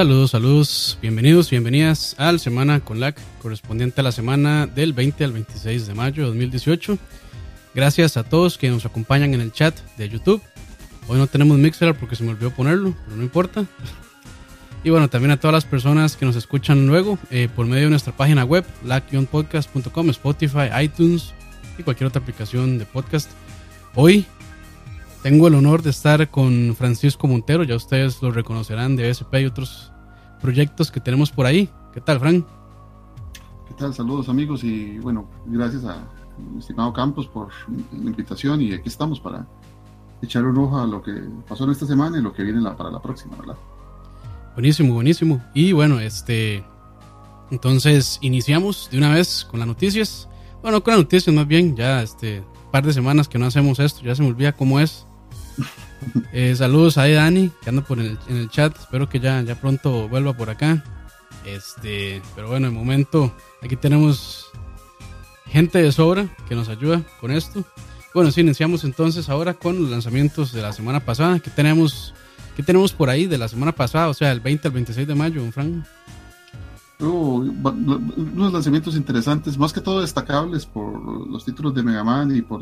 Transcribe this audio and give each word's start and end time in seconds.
Saludos, 0.00 0.30
saludos, 0.30 0.98
bienvenidos, 1.02 1.50
bienvenidas 1.50 2.14
al 2.16 2.40
Semana 2.40 2.80
con 2.80 3.00
LAC, 3.00 3.20
correspondiente 3.42 4.00
a 4.00 4.04
la 4.04 4.12
semana 4.12 4.66
del 4.66 4.94
20 4.94 5.24
al 5.24 5.32
26 5.32 5.86
de 5.86 5.92
mayo 5.92 6.22
de 6.22 6.28
2018. 6.28 6.96
Gracias 7.74 8.16
a 8.16 8.22
todos 8.22 8.56
que 8.56 8.70
nos 8.70 8.86
acompañan 8.86 9.34
en 9.34 9.42
el 9.42 9.52
chat 9.52 9.78
de 9.98 10.08
YouTube. 10.08 10.40
Hoy 11.06 11.18
no 11.18 11.26
tenemos 11.26 11.58
Mixer 11.58 11.94
porque 11.94 12.16
se 12.16 12.24
me 12.24 12.30
olvidó 12.30 12.50
ponerlo, 12.50 12.94
pero 13.04 13.18
no 13.18 13.22
importa. 13.22 13.66
Y 14.84 14.88
bueno, 14.88 15.10
también 15.10 15.32
a 15.32 15.36
todas 15.38 15.52
las 15.52 15.66
personas 15.66 16.16
que 16.16 16.24
nos 16.24 16.34
escuchan 16.34 16.86
luego 16.86 17.18
eh, 17.30 17.50
por 17.54 17.66
medio 17.66 17.84
de 17.84 17.90
nuestra 17.90 18.16
página 18.16 18.42
web, 18.42 18.64
lac-podcast.com, 18.86 20.08
Spotify, 20.08 20.82
iTunes 20.82 21.34
y 21.76 21.82
cualquier 21.82 22.08
otra 22.08 22.22
aplicación 22.22 22.78
de 22.78 22.86
podcast. 22.86 23.30
Hoy 23.94 24.24
tengo 25.22 25.48
el 25.48 25.54
honor 25.54 25.82
de 25.82 25.90
estar 25.90 26.30
con 26.30 26.74
Francisco 26.74 27.26
Montero, 27.26 27.62
ya 27.64 27.76
ustedes 27.76 28.22
lo 28.22 28.32
reconocerán 28.32 28.96
de 28.96 29.10
SP 29.12 29.44
y 29.44 29.44
otros 29.44 29.89
proyectos 30.40 30.90
que 30.90 31.00
tenemos 31.00 31.30
por 31.30 31.46
ahí. 31.46 31.68
¿Qué 31.92 32.00
tal, 32.00 32.20
Fran? 32.20 32.46
¿Qué 33.68 33.74
tal? 33.74 33.94
Saludos 33.94 34.28
amigos 34.28 34.64
y 34.64 34.98
bueno, 34.98 35.28
gracias 35.46 35.84
a 35.84 35.98
mi 36.38 36.58
estimado 36.58 36.92
Campos 36.92 37.26
por 37.26 37.48
la 37.68 38.10
invitación 38.10 38.60
y 38.60 38.72
aquí 38.72 38.88
estamos 38.88 39.20
para 39.20 39.46
echar 40.22 40.44
un 40.44 40.58
ojo 40.58 40.78
a 40.78 40.86
lo 40.86 41.02
que 41.02 41.12
pasó 41.48 41.64
en 41.64 41.70
esta 41.70 41.86
semana 41.86 42.18
y 42.18 42.22
lo 42.22 42.32
que 42.32 42.42
viene 42.42 42.62
para 42.72 42.90
la 42.90 43.00
próxima, 43.00 43.36
¿verdad? 43.36 43.56
Buenísimo, 44.54 44.94
buenísimo. 44.94 45.42
Y 45.54 45.72
bueno, 45.72 46.00
este, 46.00 46.64
entonces 47.50 48.18
iniciamos 48.20 48.88
de 48.90 48.98
una 48.98 49.14
vez 49.14 49.46
con 49.50 49.60
las 49.60 49.68
noticias. 49.68 50.28
Bueno, 50.62 50.82
con 50.82 50.92
las 50.92 51.02
noticias 51.02 51.34
más 51.34 51.46
bien, 51.46 51.76
ya 51.76 52.02
este 52.02 52.42
par 52.70 52.84
de 52.84 52.92
semanas 52.92 53.28
que 53.28 53.38
no 53.38 53.46
hacemos 53.46 53.78
esto, 53.78 54.02
ya 54.02 54.14
se 54.14 54.22
me 54.22 54.28
olvida 54.28 54.52
cómo 54.52 54.80
es. 54.80 55.06
Eh, 56.32 56.54
saludos 56.56 56.98
a 56.98 57.08
Dani, 57.08 57.50
que 57.62 57.70
anda 57.70 57.82
por 57.82 58.00
en 58.00 58.18
el 58.28 58.48
chat. 58.48 58.76
Espero 58.76 59.08
que 59.08 59.20
ya, 59.20 59.42
ya 59.42 59.54
pronto 59.54 60.08
vuelva 60.08 60.32
por 60.32 60.50
acá. 60.50 60.82
Este, 61.44 62.22
pero 62.34 62.48
bueno, 62.48 62.68
de 62.68 62.72
momento 62.72 63.34
aquí 63.62 63.76
tenemos 63.76 64.50
gente 65.46 65.82
de 65.82 65.90
sobra 65.92 66.28
que 66.48 66.54
nos 66.54 66.68
ayuda 66.68 67.02
con 67.20 67.30
esto. 67.30 67.64
Bueno, 68.12 68.30
sí, 68.30 68.40
iniciamos 68.40 68.84
entonces 68.84 69.28
ahora 69.28 69.54
con 69.54 69.80
los 69.80 69.90
lanzamientos 69.90 70.52
de 70.52 70.62
la 70.62 70.72
semana 70.72 71.00
pasada. 71.00 71.38
¿Qué 71.38 71.50
tenemos, 71.50 72.14
qué 72.56 72.62
tenemos 72.62 72.92
por 72.92 73.08
ahí 73.08 73.26
de 73.26 73.38
la 73.38 73.48
semana 73.48 73.72
pasada? 73.72 74.08
O 74.08 74.14
sea, 74.14 74.32
el 74.32 74.40
20 74.40 74.68
al 74.68 74.74
26 74.74 75.06
de 75.06 75.14
mayo, 75.14 75.42
Frank 77.00 77.10
unos 77.10 78.52
lanzamientos 78.52 78.94
interesantes, 78.94 79.58
más 79.58 79.72
que 79.72 79.80
todo 79.80 80.02
destacables 80.02 80.66
por 80.66 81.28
los 81.28 81.44
títulos 81.44 81.74
de 81.74 81.82
Mega 81.82 82.04
Man 82.04 82.36
y 82.36 82.42
por 82.42 82.60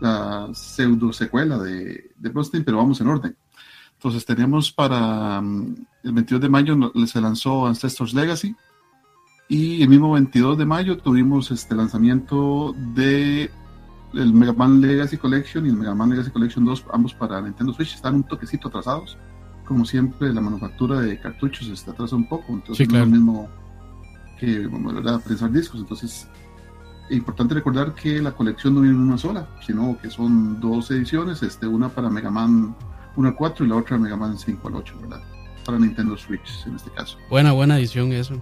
la 0.00 0.48
pseudo 0.54 1.12
secuela 1.12 1.58
de, 1.58 2.12
de 2.16 2.28
Bloodstained, 2.30 2.64
pero 2.64 2.78
vamos 2.78 3.00
en 3.00 3.08
orden. 3.08 3.36
Entonces 3.94 4.24
tenemos 4.24 4.72
para 4.72 5.40
mm, 5.40 5.86
el 6.04 6.12
22 6.12 6.42
de 6.42 6.48
mayo 6.48 6.92
se 7.06 7.20
lanzó 7.20 7.66
Ancestors 7.66 8.14
Legacy 8.14 8.56
y 9.48 9.82
el 9.82 9.88
mismo 9.88 10.12
22 10.12 10.56
de 10.56 10.64
mayo 10.64 10.96
tuvimos 10.96 11.50
este 11.50 11.74
lanzamiento 11.74 12.74
de 12.94 13.50
el 14.14 14.32
Mega 14.32 14.54
Man 14.54 14.80
Legacy 14.80 15.18
Collection 15.18 15.66
y 15.66 15.68
el 15.68 15.76
Mega 15.76 15.94
Man 15.94 16.10
Legacy 16.10 16.30
Collection 16.30 16.64
2, 16.64 16.86
ambos 16.92 17.14
para 17.14 17.40
Nintendo 17.40 17.72
Switch, 17.74 17.94
están 17.94 18.14
un 18.16 18.22
toquecito 18.24 18.68
atrasados 18.68 19.18
como 19.66 19.84
siempre, 19.84 20.32
la 20.32 20.40
manufactura 20.40 21.00
de 21.00 21.18
cartuchos 21.18 21.68
está 21.68 21.92
atrasa 21.92 22.16
un 22.16 22.28
poco, 22.28 22.52
entonces 22.52 22.88
no 22.88 22.98
es 22.98 23.04
lo 23.04 23.10
mismo 23.10 23.48
que 24.38 24.66
¿verdad? 24.66 25.20
prensar 25.22 25.52
discos. 25.52 25.80
Entonces, 25.80 26.26
es 27.08 27.16
importante 27.16 27.54
recordar 27.54 27.94
que 27.94 28.20
la 28.20 28.32
colección 28.32 28.74
no 28.74 28.80
viene 28.80 28.96
en 28.96 29.02
una 29.02 29.18
sola, 29.18 29.48
sino 29.64 29.96
que 30.00 30.10
son 30.10 30.60
dos 30.60 30.90
ediciones, 30.90 31.42
este, 31.42 31.66
una 31.66 31.88
para 31.88 32.10
Mega 32.10 32.30
Man 32.30 32.74
1 33.16 33.28
al 33.28 33.34
4 33.34 33.64
y 33.64 33.68
la 33.68 33.76
otra 33.76 33.98
Mega 33.98 34.16
Man 34.16 34.38
5 34.38 34.68
al 34.68 34.76
8, 34.76 34.94
¿verdad? 35.02 35.22
Para 35.64 35.78
Nintendo 35.78 36.16
Switch 36.16 36.66
en 36.66 36.74
este 36.74 36.90
caso. 36.90 37.18
Buena, 37.30 37.52
buena 37.52 37.78
edición 37.78 38.12
eso. 38.12 38.34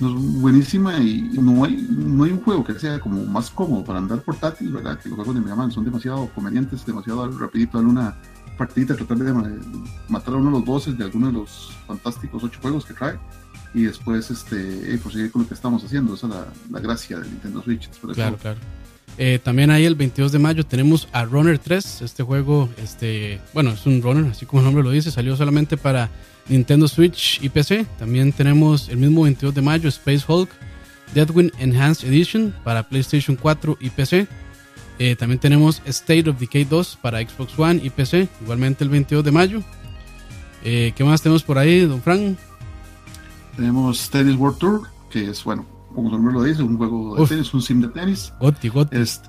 buenísima 0.00 0.98
y 0.98 1.22
no 1.40 1.64
hay, 1.64 1.86
no 1.90 2.24
hay 2.24 2.32
un 2.32 2.40
juego 2.40 2.64
que 2.64 2.74
sea 2.74 2.98
como 2.98 3.24
más 3.26 3.50
cómodo 3.50 3.84
para 3.84 3.98
andar 3.98 4.22
portátil, 4.22 4.72
¿verdad? 4.72 4.98
Que 4.98 5.08
los 5.08 5.16
juegos 5.16 5.34
de 5.34 5.40
Mega 5.42 5.56
Man 5.56 5.70
son 5.70 5.84
demasiado 5.84 6.28
convenientes, 6.34 6.86
demasiado 6.86 7.30
rapidito 7.38 7.78
en 7.78 7.86
una 7.88 8.16
partidita, 8.60 8.94
tratar 8.94 9.16
de 9.16 9.32
matar 10.08 10.34
a 10.34 10.36
uno 10.36 10.50
de 10.50 10.56
los 10.58 10.64
bosses 10.66 10.98
de 10.98 11.04
alguno 11.04 11.28
de 11.28 11.32
los 11.32 11.72
fantásticos 11.86 12.44
ocho 12.44 12.60
juegos 12.60 12.84
que 12.84 12.92
trae 12.92 13.18
y 13.72 13.84
después 13.84 14.30
este 14.30 14.98
proseguir 14.98 15.30
con 15.30 15.42
lo 15.42 15.48
que 15.48 15.54
estamos 15.54 15.82
haciendo. 15.82 16.12
Esa 16.14 16.26
es 16.26 16.34
la, 16.70 16.80
gracia 16.80 17.18
de 17.18 17.26
Nintendo 17.26 17.62
Switch. 17.62 17.88
Claro, 18.12 18.36
claro. 18.36 18.58
Eh, 19.16 19.38
también 19.42 19.70
ahí 19.70 19.86
el 19.86 19.94
22 19.94 20.30
de 20.32 20.38
mayo 20.38 20.66
tenemos 20.66 21.08
a 21.12 21.24
Runner 21.24 21.58
3. 21.58 22.02
Este 22.02 22.22
juego, 22.22 22.68
este, 22.76 23.40
bueno, 23.54 23.70
es 23.70 23.86
un 23.86 24.02
runner, 24.02 24.30
así 24.30 24.44
como 24.44 24.60
el 24.60 24.66
nombre 24.66 24.84
lo 24.84 24.90
dice, 24.90 25.10
salió 25.10 25.36
solamente 25.36 25.78
para 25.78 26.10
Nintendo 26.46 26.86
Switch 26.86 27.42
y 27.42 27.48
PC. 27.48 27.86
También 27.98 28.30
tenemos 28.30 28.90
el 28.90 28.98
mismo 28.98 29.22
22 29.22 29.54
de 29.54 29.62
mayo 29.62 29.88
Space 29.88 30.24
Hulk 30.28 30.50
Deadwind 31.14 31.52
Enhanced 31.58 32.06
Edition 32.06 32.54
para 32.62 32.82
PlayStation 32.82 33.36
4 33.36 33.78
y 33.80 33.88
PC. 33.88 34.26
Eh, 35.02 35.16
también 35.16 35.40
tenemos 35.40 35.80
State 35.86 36.28
of 36.28 36.38
Decay 36.38 36.64
2 36.64 36.98
para 37.00 37.26
Xbox 37.26 37.58
One 37.58 37.80
y 37.82 37.88
PC, 37.88 38.28
igualmente 38.42 38.84
el 38.84 38.90
22 38.90 39.24
de 39.24 39.32
mayo. 39.32 39.62
Eh, 40.62 40.92
¿Qué 40.94 41.02
más 41.04 41.22
tenemos 41.22 41.42
por 41.42 41.56
ahí, 41.56 41.86
don 41.86 42.02
Frank? 42.02 42.36
Tenemos 43.56 44.10
Tennis 44.10 44.36
World 44.36 44.58
Tour, 44.58 44.82
que 45.08 45.30
es, 45.30 45.42
bueno, 45.42 45.64
como 45.94 46.10
su 46.10 46.16
nombre 46.16 46.34
lo 46.34 46.42
dice, 46.42 46.62
un 46.62 46.76
juego 46.76 47.16
de 47.16 47.26
tenis, 47.26 47.54
un 47.54 47.62
sim 47.62 47.80
de 47.80 47.88
tenis. 47.88 48.30
Goti, 48.40 48.68
goti. 48.68 48.94
Este, 48.98 49.26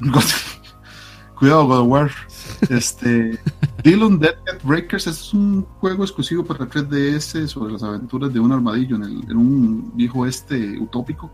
Cuidado, 1.38 1.64
God 1.66 1.78
of 1.78 1.88
War. 1.88 2.10
Este, 2.68 3.38
Dylan 3.82 4.18
Dead 4.18 4.36
Breakers 4.62 5.06
es 5.06 5.32
un 5.32 5.64
juego 5.80 6.04
exclusivo 6.04 6.44
para 6.44 6.66
3DS 6.66 7.46
sobre 7.46 7.72
las 7.72 7.82
aventuras 7.82 8.32
de 8.32 8.40
un 8.40 8.52
armadillo 8.52 8.96
en, 8.96 9.02
el, 9.04 9.30
en 9.30 9.36
un 9.36 9.92
viejo 9.96 10.26
este 10.26 10.78
utópico. 10.78 11.30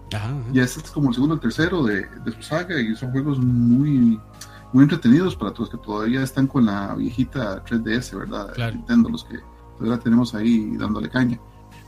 Y 0.52 0.60
este 0.60 0.80
es 0.80 0.90
como 0.90 1.08
el 1.08 1.14
segundo 1.14 1.34
o 1.34 1.36
el 1.36 1.40
tercero 1.40 1.82
de, 1.82 2.06
de, 2.24 2.32
su 2.32 2.42
saga 2.42 2.80
y 2.80 2.94
son 2.94 3.10
juegos 3.10 3.38
muy, 3.38 4.20
muy 4.72 4.82
entretenidos 4.82 5.34
para 5.34 5.52
todos 5.52 5.70
que 5.70 5.78
todavía 5.78 6.22
están 6.22 6.46
con 6.46 6.66
la 6.66 6.94
viejita 6.94 7.64
3DS, 7.64 8.18
¿verdad? 8.18 8.72
Nintendo, 8.72 9.08
los 9.08 9.24
que 9.24 9.38
todavía 9.78 10.02
tenemos 10.02 10.34
ahí 10.34 10.76
dándole 10.76 11.08
caña. 11.08 11.40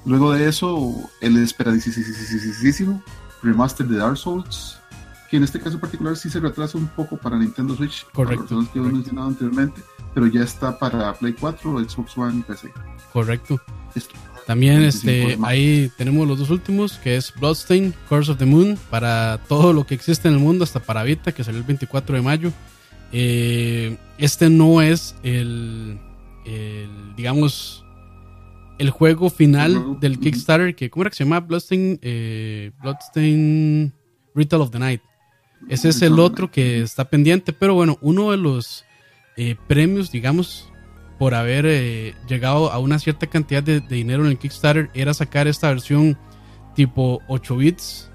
Luego 0.04 0.32
de 0.32 0.48
eso, 0.48 0.94
el 1.20 1.36
esperadísimo 1.36 3.02
remaster 3.42 3.86
de 3.86 3.96
Dark 3.98 4.16
Souls 4.16 4.78
que 5.28 5.36
en 5.36 5.44
este 5.44 5.60
caso 5.60 5.78
particular 5.78 6.16
sí 6.16 6.30
se 6.30 6.40
retrasa 6.40 6.78
un 6.78 6.88
poco 6.88 7.16
para 7.16 7.38
Nintendo 7.38 7.76
Switch, 7.76 8.06
correcto, 8.12 8.66
que 8.72 8.78
hemos 8.78 8.92
mencionado 8.92 9.28
anteriormente, 9.28 9.82
pero 10.14 10.26
ya 10.26 10.42
está 10.42 10.78
para 10.78 11.12
Play 11.14 11.34
4, 11.38 11.88
Xbox 11.88 12.16
One 12.16 12.40
y 12.40 12.42
PC. 12.42 12.70
Correcto. 13.12 13.60
También 14.46 14.82
este, 14.82 15.36
ahí 15.42 15.90
tenemos 15.98 16.26
los 16.26 16.38
dos 16.38 16.48
últimos, 16.48 16.94
que 16.94 17.16
es 17.16 17.34
Bloodstain, 17.38 17.94
Curse 18.08 18.32
of 18.32 18.38
the 18.38 18.46
Moon, 18.46 18.78
para 18.88 19.40
todo 19.46 19.74
lo 19.74 19.86
que 19.86 19.94
existe 19.94 20.26
en 20.28 20.34
el 20.34 20.40
mundo, 20.40 20.64
hasta 20.64 20.80
para 20.80 21.02
Vita, 21.02 21.32
que 21.32 21.44
salió 21.44 21.60
el 21.60 21.66
24 21.66 22.16
de 22.16 22.22
mayo. 22.22 22.52
Eh, 23.12 23.98
este 24.16 24.48
no 24.48 24.80
es 24.80 25.14
el, 25.22 25.98
digamos, 27.14 27.84
el 28.78 28.90
juego 28.90 29.28
final 29.28 30.00
del 30.00 30.18
Kickstarter, 30.18 30.74
que 30.74 30.88
¿cómo 30.88 31.02
era 31.02 31.10
que 31.10 31.16
se 31.16 31.24
llama? 31.24 31.40
Bloodstain, 31.40 31.98
eh, 32.00 32.70
Bloodstain 32.80 33.92
Ritual 34.34 34.62
of 34.62 34.70
the 34.70 34.78
Night. 34.78 35.02
Ese 35.68 35.88
es 35.88 36.00
el 36.02 36.18
otro 36.20 36.50
que 36.50 36.80
está 36.80 37.04
pendiente, 37.04 37.52
pero 37.52 37.74
bueno, 37.74 37.98
uno 38.00 38.30
de 38.30 38.36
los 38.36 38.84
eh, 39.40 39.54
premios, 39.68 40.10
digamos, 40.10 40.68
por 41.16 41.32
haber 41.32 41.64
eh, 41.64 42.16
llegado 42.26 42.72
a 42.72 42.80
una 42.80 42.98
cierta 42.98 43.28
cantidad 43.28 43.62
de, 43.62 43.78
dinero 43.78 44.24
en 44.24 44.30
el 44.30 44.36
Kickstarter 44.36 44.90
era 44.94 45.14
sacar 45.14 45.46
esta 45.46 45.68
versión 45.68 46.18
tipo 46.74 47.22
8 47.28 47.56
bits. 47.56 48.10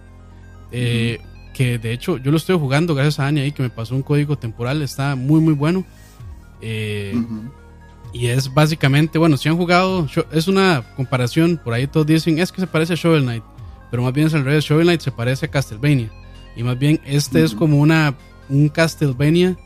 Eh, 0.74 1.20
que 1.54 1.78
de 1.78 1.94
hecho 1.94 2.18
yo 2.18 2.30
lo 2.30 2.36
estoy 2.36 2.58
jugando 2.60 2.94
gracias 2.94 3.20
a 3.20 3.24
Dani 3.24 3.40
ahí 3.40 3.52
que 3.54 3.64
me 3.64 3.70
pasó 3.70 3.96
un 3.96 4.02
código 4.02 4.38
temporal, 4.38 4.82
está 4.82 5.16
muy 5.16 5.40
muy 5.40 5.54
bueno. 5.54 5.86
Y 6.62 8.28
es 8.28 8.54
básicamente, 8.54 9.18
bueno, 9.18 9.38
si 9.38 9.48
han 9.48 9.56
jugado, 9.56 10.10
es 10.34 10.50
una 10.50 10.84
comparación, 10.98 11.58
por 11.64 11.74
ahí 11.74 11.88
todos 11.88 12.06
dicen, 12.06 12.38
es 12.38 12.52
que 12.52 12.60
se 12.60 12.68
parece 12.68 12.94
a 12.94 12.96
Shovel 12.98 13.24
Knight, 13.24 13.44
pero 13.90 14.04
más 14.04 14.12
bien 14.12 14.28
es 14.28 14.34
al 14.34 14.44
revés, 14.44 14.66
Shovel 14.66 14.88
Knight 14.88 15.00
se 15.00 15.12
parece 15.14 15.46
a 15.46 15.50
Castlevania. 15.50 16.12
Y 16.58 16.64
más 16.64 16.78
bien, 16.78 17.00
este 17.06 17.46
es 17.46 17.56
como 17.56 17.80
una 17.80 18.14
un 18.50 18.68
Castlevania 18.68 19.58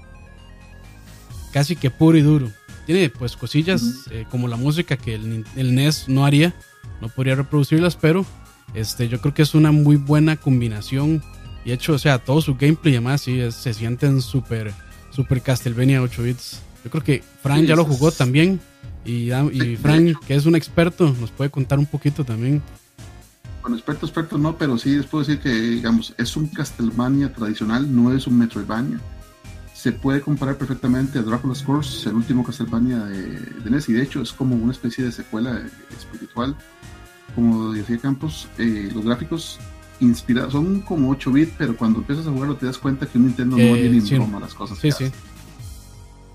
casi 1.51 1.75
que 1.75 1.89
puro 1.89 2.17
y 2.17 2.21
duro. 2.21 2.51
Tiene 2.85 3.09
pues 3.09 3.35
cosillas 3.35 4.05
eh, 4.11 4.25
como 4.29 4.47
la 4.47 4.55
música 4.55 4.95
que 4.95 5.15
el, 5.15 5.45
el, 5.55 5.75
NES 5.75 6.07
no 6.07 6.25
haría, 6.25 6.55
no 7.01 7.09
podría 7.09 7.35
reproducirlas, 7.35 7.95
pero 7.95 8.25
este, 8.73 9.09
yo 9.09 9.19
creo 9.19 9.33
que 9.33 9.41
es 9.41 9.53
una 9.55 9.71
muy 9.71 9.97
buena 9.97 10.37
combinación. 10.37 11.21
Y 11.65 11.73
hecho, 11.73 11.93
o 11.93 11.99
sea, 11.99 12.19
todo 12.19 12.41
su 12.41 12.55
gameplay 12.55 12.93
y 12.93 12.97
demás 12.97 13.21
sí, 13.21 13.41
se 13.51 13.73
sienten 13.73 14.21
súper 14.21 14.73
super 15.11 15.41
Castlevania 15.41 16.01
8 16.01 16.23
bits. 16.23 16.61
Yo 16.85 16.91
creo 16.91 17.03
que 17.03 17.23
Fran 17.41 17.65
ya 17.65 17.75
lo 17.75 17.83
jugó 17.83 18.11
también. 18.11 18.61
Y, 19.03 19.31
y 19.31 19.75
Fran, 19.77 20.15
que 20.25 20.35
es 20.35 20.45
un 20.45 20.55
experto, 20.55 21.13
nos 21.19 21.31
puede 21.31 21.49
contar 21.49 21.79
un 21.79 21.85
poquito 21.85 22.23
también 22.23 22.61
experto, 23.75 24.05
experto 24.05 24.37
no, 24.37 24.57
pero 24.57 24.77
sí 24.77 24.95
les 24.95 25.05
puedo 25.05 25.23
decir 25.23 25.41
que, 25.41 25.49
digamos, 25.49 26.13
es 26.17 26.35
un 26.35 26.47
Castlevania 26.47 27.33
tradicional, 27.33 27.93
no 27.93 28.13
es 28.13 28.27
un 28.27 28.37
Metroidvania. 28.37 28.99
Se 29.77 29.91
puede 29.91 30.21
comparar 30.21 30.57
perfectamente 30.57 31.19
a 31.19 31.21
Dracula's 31.21 31.61
Curse, 31.61 32.09
el 32.09 32.15
último 32.15 32.43
Castlevania 32.43 32.97
de, 33.05 33.39
de 33.39 33.69
NES, 33.69 33.89
y 33.89 33.93
de 33.93 34.01
hecho 34.01 34.23
es 34.23 34.33
como 34.33 34.55
una 34.55 34.71
especie 34.71 35.05
de 35.05 35.11
secuela 35.11 35.61
espiritual. 35.95 36.55
Como 37.35 37.71
decía 37.73 37.99
Campos, 37.99 38.47
eh, 38.57 38.89
los 38.91 39.05
gráficos 39.05 39.59
inspirados 39.99 40.53
son 40.53 40.81
como 40.81 41.11
8 41.11 41.31
bits, 41.31 41.53
pero 41.59 41.77
cuando 41.77 41.99
empiezas 41.99 42.25
a 42.25 42.31
jugarlo 42.31 42.55
te 42.55 42.65
das 42.65 42.79
cuenta 42.79 43.05
que 43.05 43.19
un 43.19 43.25
Nintendo 43.25 43.55
no 43.55 43.61
eh, 43.61 43.81
tiene 43.81 44.01
sí. 44.01 44.17
las 44.41 44.55
cosas. 44.55 44.79
Sí, 44.79 44.91
sí. 44.91 45.11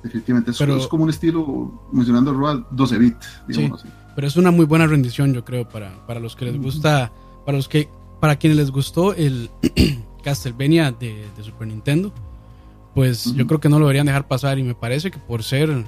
Definitivamente, 0.05 0.53
es, 0.53 0.59
Pero- 0.59 0.77
es 0.77 0.87
como 0.87 1.03
un 1.03 1.11
estilo, 1.11 1.89
mencionando 1.91 2.33
Roal, 2.33 2.65
12 2.71 2.99
bits, 2.99 3.27
digamos 3.49 3.81
así. 3.81 3.93
Pero 4.15 4.27
es 4.29 4.37
una 4.37 4.53
muy 4.53 4.67
buena 4.67 4.87
rendición, 4.87 5.35
yo 5.35 5.45
creo, 5.45 5.69
para, 5.69 6.07
para 6.07 6.21
los 6.21 6.37
que 6.37 6.45
les 6.45 6.63
gusta, 6.63 7.13
para 7.45 7.57
los 7.59 7.69
que, 7.69 7.89
para 8.21 8.37
quienes 8.37 8.57
les 8.57 8.71
gustó 8.71 9.15
el 9.15 9.51
Castlevania 10.23 10.93
de, 10.93 11.27
de 11.37 11.43
Super 11.43 11.67
Nintendo, 11.67 12.15
pues 12.95 13.25
yo 13.35 13.47
creo 13.47 13.61
que 13.61 13.69
no 13.69 13.79
lo 13.79 13.87
deberían 13.87 14.07
dejar 14.07 14.29
pasar 14.29 14.59
y 14.59 14.63
me 14.63 14.75
parece 14.75 15.11
que 15.11 15.19
por 15.19 15.43
ser 15.43 15.85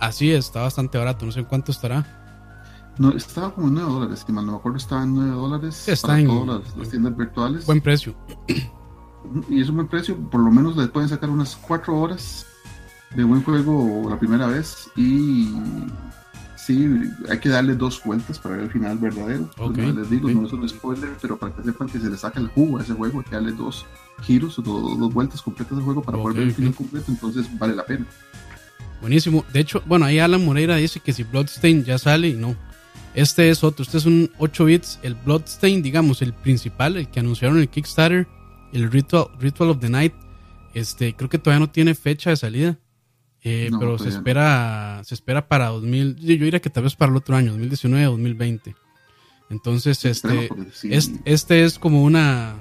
así 0.00 0.32
está 0.32 0.62
bastante 0.62 0.98
barato, 0.98 1.24
no 1.26 1.32
sé 1.32 1.40
en 1.40 1.46
cuánto 1.46 1.70
estará. 1.72 2.20
No, 2.98 3.10
estaba 3.10 3.52
como 3.52 3.66
en 3.68 3.74
9 3.74 3.90
dólares, 3.90 4.24
si 4.24 4.32
mal 4.32 4.46
no 4.46 4.52
me 4.52 4.58
acuerdo, 4.58 4.78
estaba 4.78 5.02
en 5.02 5.14
9 5.14 5.30
dólares 5.32 5.88
está 5.88 6.08
para 6.08 6.20
en- 6.20 6.26
todas 6.28 6.46
las, 6.64 6.76
las 6.76 6.88
tiendas 6.90 7.16
virtuales. 7.16 7.66
Buen 7.66 7.80
precio. 7.80 8.14
Y 9.48 9.62
es 9.62 9.70
un 9.70 9.76
buen 9.76 9.88
precio, 9.88 10.16
por 10.30 10.40
lo 10.42 10.50
menos 10.50 10.76
le 10.76 10.86
pueden 10.86 11.08
sacar 11.08 11.30
unas 11.30 11.56
4 11.56 11.96
horas 11.98 12.44
de 13.16 13.24
buen 13.24 13.42
juego 13.42 14.06
la 14.10 14.18
primera 14.18 14.46
vez. 14.46 14.90
Y 14.96 15.48
sí, 16.56 16.86
hay 17.30 17.38
que 17.40 17.48
darle 17.48 17.74
dos 17.74 18.02
vueltas 18.04 18.38
para 18.38 18.56
ver 18.56 18.64
el 18.64 18.70
final 18.70 18.98
verdadero. 18.98 19.44
Ok, 19.58 19.76
Como 19.76 19.92
les 19.92 20.10
digo, 20.10 20.28
no 20.28 20.46
es 20.46 20.52
un 20.52 20.68
spoiler, 20.68 21.16
pero 21.22 21.38
para 21.38 21.54
que 21.56 21.62
sepan 21.62 21.88
que 21.88 21.98
se 22.00 22.10
le 22.10 22.18
saca 22.18 22.38
el 22.38 22.48
jugo 22.48 22.78
a 22.78 22.82
ese 22.82 22.92
juego, 22.92 23.20
hay 23.20 23.24
que 23.24 23.34
darle 23.34 23.52
dos 23.52 23.86
giros 24.22 24.58
o 24.58 24.62
do- 24.62 24.96
dos 24.96 25.12
vueltas 25.12 25.42
completas 25.42 25.76
al 25.78 25.84
juego 25.84 26.02
para 26.02 26.16
poder 26.18 26.30
Ok, 26.32 26.38
ver 26.38 26.48
el 26.48 26.54
final 26.54 26.74
completo, 26.74 27.06
entonces 27.10 27.46
vale 27.58 27.74
la 27.74 27.84
pena. 27.84 28.06
Buenísimo. 29.00 29.44
De 29.52 29.60
hecho, 29.60 29.82
bueno, 29.86 30.06
ahí 30.06 30.18
Alan 30.18 30.44
Moreira 30.44 30.76
dice 30.76 31.00
que 31.00 31.12
si 31.12 31.24
Bloodstain 31.24 31.84
ya 31.84 31.98
sale 31.98 32.28
y 32.28 32.34
no. 32.34 32.56
Este 33.14 33.50
es 33.50 33.62
otro, 33.62 33.82
este 33.84 33.98
es 33.98 34.06
un 34.06 34.30
8 34.38 34.64
bits. 34.64 34.98
El 35.02 35.14
Bloodstain, 35.14 35.82
digamos, 35.82 36.22
el 36.22 36.32
principal, 36.32 36.96
el 36.96 37.08
que 37.08 37.20
anunciaron 37.20 37.58
en 37.58 37.62
el 37.62 37.68
Kickstarter, 37.68 38.26
el 38.72 38.90
Ritual, 38.90 39.26
Ritual 39.38 39.70
of 39.70 39.78
the 39.80 39.88
Night, 39.90 40.14
este, 40.72 41.14
creo 41.14 41.28
que 41.28 41.38
todavía 41.38 41.60
no 41.64 41.70
tiene 41.70 41.94
fecha 41.94 42.30
de 42.30 42.36
salida. 42.36 42.78
eh, 43.46 43.68
No, 43.70 43.78
pero 43.78 43.98
se 43.98 44.04
no. 44.04 44.10
espera, 44.16 45.02
se 45.04 45.14
espera 45.14 45.46
para 45.48 45.68
2000, 45.68 46.16
yo 46.16 46.34
yo 46.34 46.44
diría 46.46 46.60
que 46.62 46.70
tal 46.70 46.84
vez 46.84 46.96
para 46.96 47.10
el 47.12 47.16
otro 47.18 47.36
año, 47.36 47.50
2019 47.50 48.06
o 48.06 48.12
2020. 48.12 48.74
Entonces, 49.50 50.02
este, 50.06 50.48
sí, 50.72 50.88
es- 50.90 51.12
este 51.26 51.62
es 51.64 51.78
como 51.78 52.02
una, 52.04 52.56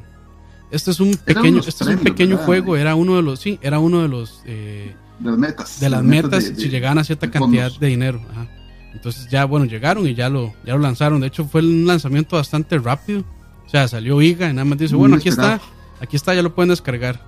este 0.74 0.92
es 0.92 1.00
un 1.00 1.16
pequeño, 1.16 1.60
este 1.60 1.84
es 1.84 1.90
un 1.90 1.98
pequeño 2.00 2.32
¿verdad? 2.32 2.46
juego, 2.46 2.76
era 2.78 2.96
uno 2.96 3.16
de 3.16 3.22
los, 3.22 3.40
sí, 3.40 3.60
era 3.62 3.80
uno 3.80 4.02
de 4.02 4.08
los, 4.08 4.42
eh, 4.46 4.96
de 5.20 5.30
las 5.30 5.38
metas. 5.38 5.80
de 5.80 5.90
las 5.90 6.04
metas 6.04 6.50
de- 6.50 6.56
si 6.62 6.70
llegaban 6.70 6.98
a 6.98 7.04
cierta 7.04 7.30
cantidad 7.32 7.64
fondos. 7.66 7.80
de 7.80 7.88
dinero. 7.88 8.22
Ajá. 8.32 8.48
Entonces 8.94 9.28
ya, 9.30 9.46
bueno, 9.46 9.66
llegaron 9.66 10.08
y 10.08 10.14
ya 10.14 10.30
lo, 10.30 10.54
ya 10.66 10.74
lo 10.74 10.80
lanzaron. 10.80 11.20
De 11.22 11.28
hecho, 11.28 11.46
fue 11.46 11.62
un 11.62 11.86
lanzamiento 11.88 12.36
bastante 12.36 12.78
rápido. 12.78 13.24
O 13.66 13.70
sea, 13.70 13.88
salió 13.88 14.22
IGA 14.22 14.50
y 14.50 14.54
nada 14.54 14.66
más 14.66 14.78
dice, 14.78 14.94
Muy 14.94 15.00
bueno, 15.02 15.16
aquí 15.16 15.30
está, 15.30 15.60
aquí 16.00 16.16
está, 16.16 16.34
ya 16.36 16.44
lo 16.44 16.54
pueden 16.54 16.70
descargar. 16.70 17.20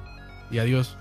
Y 0.51 0.59
adiós. 0.59 0.95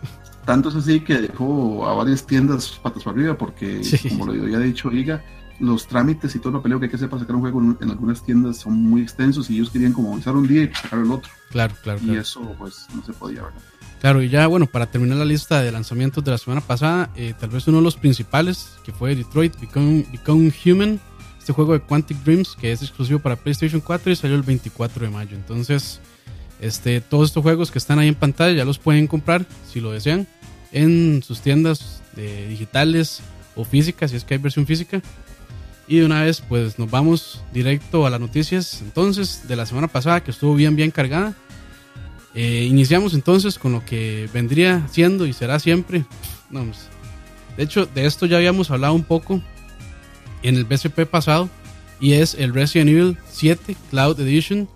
Tanto 0.46 0.69
es 0.70 0.75
así 0.76 1.00
que 1.00 1.14
dejó 1.20 1.87
a 1.87 1.94
varias 1.94 2.26
tiendas 2.26 2.69
patas 2.82 3.02
para 3.02 3.17
arriba 3.17 3.37
porque, 3.37 3.82
Sí. 3.85 4.08
como 4.11 4.26
lo 4.26 4.43
había 4.43 4.58
dicho 4.58 4.91
Iga, 4.91 5.23
los 5.60 5.86
trámites 5.86 6.34
y 6.34 6.38
todo 6.38 6.52
lo 6.52 6.62
peleo 6.62 6.78
que 6.78 6.86
hay 6.86 6.90
que 6.90 6.96
hacer 6.96 7.08
para 7.08 7.20
sacar 7.20 7.36
un 7.36 7.42
juego 7.42 7.60
en, 7.60 7.76
en 7.80 7.90
algunas 7.90 8.24
tiendas 8.24 8.58
son 8.58 8.74
muy 8.74 9.02
extensos 9.02 9.48
y 9.50 9.54
ellos 9.54 9.70
querían 9.70 9.92
como 9.92 10.08
avanzar 10.08 10.34
un 10.34 10.46
día 10.46 10.64
y 10.64 10.74
sacar 10.74 10.98
el 10.98 11.10
otro. 11.10 11.30
Claro, 11.50 11.74
claro, 11.82 12.00
Y 12.02 12.06
claro. 12.06 12.20
eso 12.20 12.54
pues 12.58 12.86
no 12.94 13.04
se 13.04 13.12
podía, 13.12 13.42
¿verdad? 13.42 13.60
Claro, 14.00 14.22
y 14.22 14.28
ya, 14.28 14.46
bueno, 14.48 14.66
para 14.66 14.84
terminar 14.86 15.16
la 15.16 15.24
lista 15.24 15.62
de 15.62 15.72
lanzamientos 15.72 16.22
de 16.22 16.30
la 16.30 16.36
semana 16.36 16.60
pasada, 16.60 17.10
eh, 17.16 17.32
tal 17.40 17.48
vez 17.48 17.66
uno 17.68 17.78
de 17.78 17.84
los 17.84 17.96
principales, 17.96 18.68
que 18.84 18.92
fue 18.92 19.16
Detroit 19.16 19.58
Become, 19.58 20.04
Become 20.12 20.52
Human, 20.66 21.00
este 21.38 21.54
juego 21.54 21.72
de 21.72 21.80
Quantic 21.80 22.18
Dreams, 22.18 22.54
que 22.54 22.72
es 22.72 22.82
exclusivo 22.82 23.18
para 23.18 23.36
PlayStation 23.36 23.80
4 23.80 24.12
y 24.12 24.16
salió 24.16 24.36
el 24.36 24.42
24 24.42 25.06
de 25.06 25.10
mayo. 25.10 25.36
Entonces, 25.36 26.00
este, 26.60 27.00
todos 27.00 27.30
estos 27.30 27.42
juegos 27.42 27.70
que 27.70 27.78
están 27.78 27.98
ahí 27.98 28.08
en 28.08 28.14
pantalla 28.14 28.54
ya 28.54 28.64
los 28.64 28.78
pueden 28.78 29.06
comprar, 29.06 29.46
si 29.70 29.80
lo 29.80 29.90
desean, 29.90 30.26
en 30.72 31.22
sus 31.22 31.40
tiendas 31.40 32.02
eh, 32.16 32.46
digitales 32.48 33.22
o 33.56 33.64
físicas, 33.64 34.10
si 34.10 34.18
es 34.18 34.24
que 34.24 34.34
hay 34.34 34.38
versión 34.38 34.66
física. 34.66 35.00
Y 35.86 35.98
de 35.98 36.06
una 36.06 36.22
vez, 36.22 36.40
pues 36.40 36.78
nos 36.78 36.90
vamos 36.90 37.42
directo 37.52 38.06
a 38.06 38.10
las 38.10 38.20
noticias 38.20 38.81
entonces 38.81 39.46
de 39.46 39.56
la 39.56 39.66
semana 39.66 39.88
pasada, 39.88 40.22
que 40.22 40.31
estuvo 40.31 40.54
bien, 40.54 40.76
bien 40.76 40.90
cargada. 40.90 41.34
Eh, 42.34 42.66
iniciamos 42.69 43.14
entonces 43.14 43.58
con 43.58 43.72
lo 43.72 43.84
que 43.84 44.28
vendría 44.32 44.86
siendo 44.90 45.26
y 45.26 45.32
será 45.32 45.58
siempre. 45.58 46.04
no, 46.50 46.64
pues, 46.64 46.88
de 47.56 47.62
hecho, 47.62 47.86
de 47.86 48.06
esto 48.06 48.26
ya 48.26 48.36
habíamos 48.36 48.70
hablado 48.70 48.94
un 48.94 49.04
poco 49.04 49.40
en 50.42 50.56
el 50.56 50.64
BCP 50.64 51.06
pasado. 51.06 51.48
Y 52.00 52.14
es 52.14 52.34
el 52.34 52.52
Resident 52.52 52.90
Evil 52.90 53.19
7 53.31 53.76
Cloud 53.90 54.20
Edition. 54.20 54.69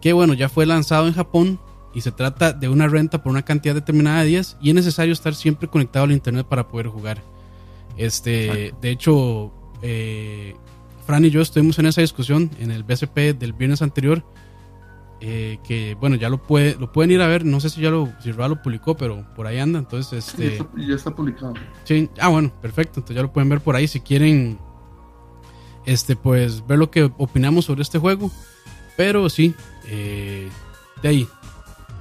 Que 0.00 0.12
bueno, 0.12 0.34
ya 0.34 0.48
fue 0.48 0.66
lanzado 0.66 1.06
en 1.06 1.14
Japón. 1.14 1.60
Y 1.94 2.02
se 2.02 2.12
trata 2.12 2.52
de 2.52 2.68
una 2.68 2.88
renta 2.88 3.22
por 3.22 3.30
una 3.30 3.44
cantidad 3.44 3.74
determinada 3.74 4.20
de 4.20 4.26
días. 4.26 4.56
Y 4.60 4.70
es 4.70 4.74
necesario 4.74 5.12
estar 5.12 5.34
siempre 5.34 5.68
conectado 5.68 6.04
al 6.04 6.12
internet 6.12 6.46
para 6.46 6.68
poder 6.68 6.88
jugar. 6.88 7.22
Este, 7.96 8.74
de 8.80 8.90
hecho, 8.90 9.52
eh, 9.88 10.54
Fran 11.06 11.24
y 11.24 11.30
yo 11.30 11.40
estuvimos 11.40 11.78
en 11.78 11.86
esa 11.86 12.00
discusión 12.00 12.50
en 12.58 12.72
el 12.72 12.82
BCP 12.82 13.38
del 13.38 13.52
viernes 13.52 13.82
anterior. 13.82 14.24
eh, 15.20 15.58
que 15.64 15.94
bueno, 15.94 16.16
ya 16.16 16.28
lo, 16.28 16.42
puede, 16.42 16.74
lo 16.74 16.90
pueden 16.92 17.12
ir 17.12 17.22
a 17.22 17.28
ver. 17.28 17.44
No 17.44 17.60
sé 17.60 17.70
si 17.70 17.80
ya 17.80 17.90
lo, 17.90 18.12
si 18.20 18.32
lo 18.32 18.62
publicó, 18.62 18.96
pero 18.96 19.24
por 19.36 19.46
ahí 19.46 19.58
anda. 19.58 19.78
Entonces, 19.78 20.26
este. 20.28 20.48
ya, 20.48 20.52
está, 20.54 20.68
ya 20.76 20.94
está 20.94 21.14
publicado. 21.14 21.54
Sí, 21.84 22.10
ah, 22.18 22.28
bueno, 22.28 22.52
perfecto. 22.60 22.98
Entonces 23.00 23.16
ya 23.16 23.22
lo 23.22 23.32
pueden 23.32 23.48
ver 23.48 23.60
por 23.60 23.76
ahí 23.76 23.86
si 23.86 24.00
quieren. 24.00 24.58
Este, 25.84 26.16
pues 26.16 26.66
ver 26.66 26.78
lo 26.78 26.90
que 26.90 27.04
opinamos 27.16 27.66
sobre 27.66 27.82
este 27.82 27.98
juego. 27.98 28.30
Pero 28.96 29.30
sí, 29.30 29.54
eh, 29.86 30.48
de 31.02 31.08
ahí. 31.08 31.28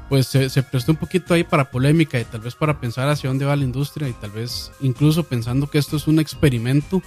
Pues 0.10 0.28
se, 0.28 0.50
se 0.50 0.62
prestó 0.64 0.92
un 0.92 0.98
poquito 0.98 1.34
ahí 1.34 1.44
para 1.44 1.72
polémica 1.72 2.20
y 2.20 2.26
tal 2.26 2.42
vez 2.42 2.56
para 2.56 2.80
pensar 2.80 3.10
hacia 3.10 3.28
dónde 3.28 3.46
va 3.46 3.56
la 3.56 3.64
industria 3.64 4.08
y 4.08 4.14
tal 4.14 4.30
vez 4.32 4.72
incluso 4.80 5.24
pensando 5.24 5.68
que 5.68 5.80
esto 5.80 5.98
es 5.98 6.08
un 6.08 6.20
experimento 6.20 7.02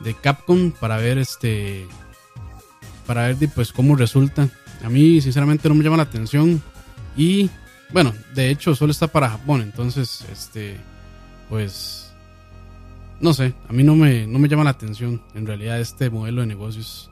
de 0.00 0.14
Capcom 0.14 0.70
para 0.72 0.96
ver 0.98 1.18
este 1.18 1.86
para 3.06 3.26
ver 3.28 3.36
de, 3.36 3.48
pues 3.48 3.72
cómo 3.72 3.96
resulta. 3.96 4.48
A 4.84 4.88
mí 4.88 5.20
sinceramente 5.20 5.68
no 5.68 5.74
me 5.74 5.82
llama 5.82 5.96
la 5.96 6.02
atención 6.04 6.62
y 7.16 7.50
bueno, 7.90 8.12
de 8.34 8.50
hecho 8.50 8.74
solo 8.74 8.92
está 8.92 9.06
para 9.08 9.30
Japón, 9.30 9.62
entonces 9.62 10.24
este 10.30 10.76
pues 11.48 12.12
no 13.20 13.32
sé, 13.32 13.54
a 13.68 13.72
mí 13.72 13.82
no 13.82 13.96
me 13.96 14.26
no 14.26 14.38
me 14.38 14.48
llama 14.48 14.64
la 14.64 14.70
atención 14.70 15.22
en 15.34 15.46
realidad 15.46 15.80
este 15.80 16.10
modelo 16.10 16.42
de 16.42 16.46
negocios. 16.46 17.10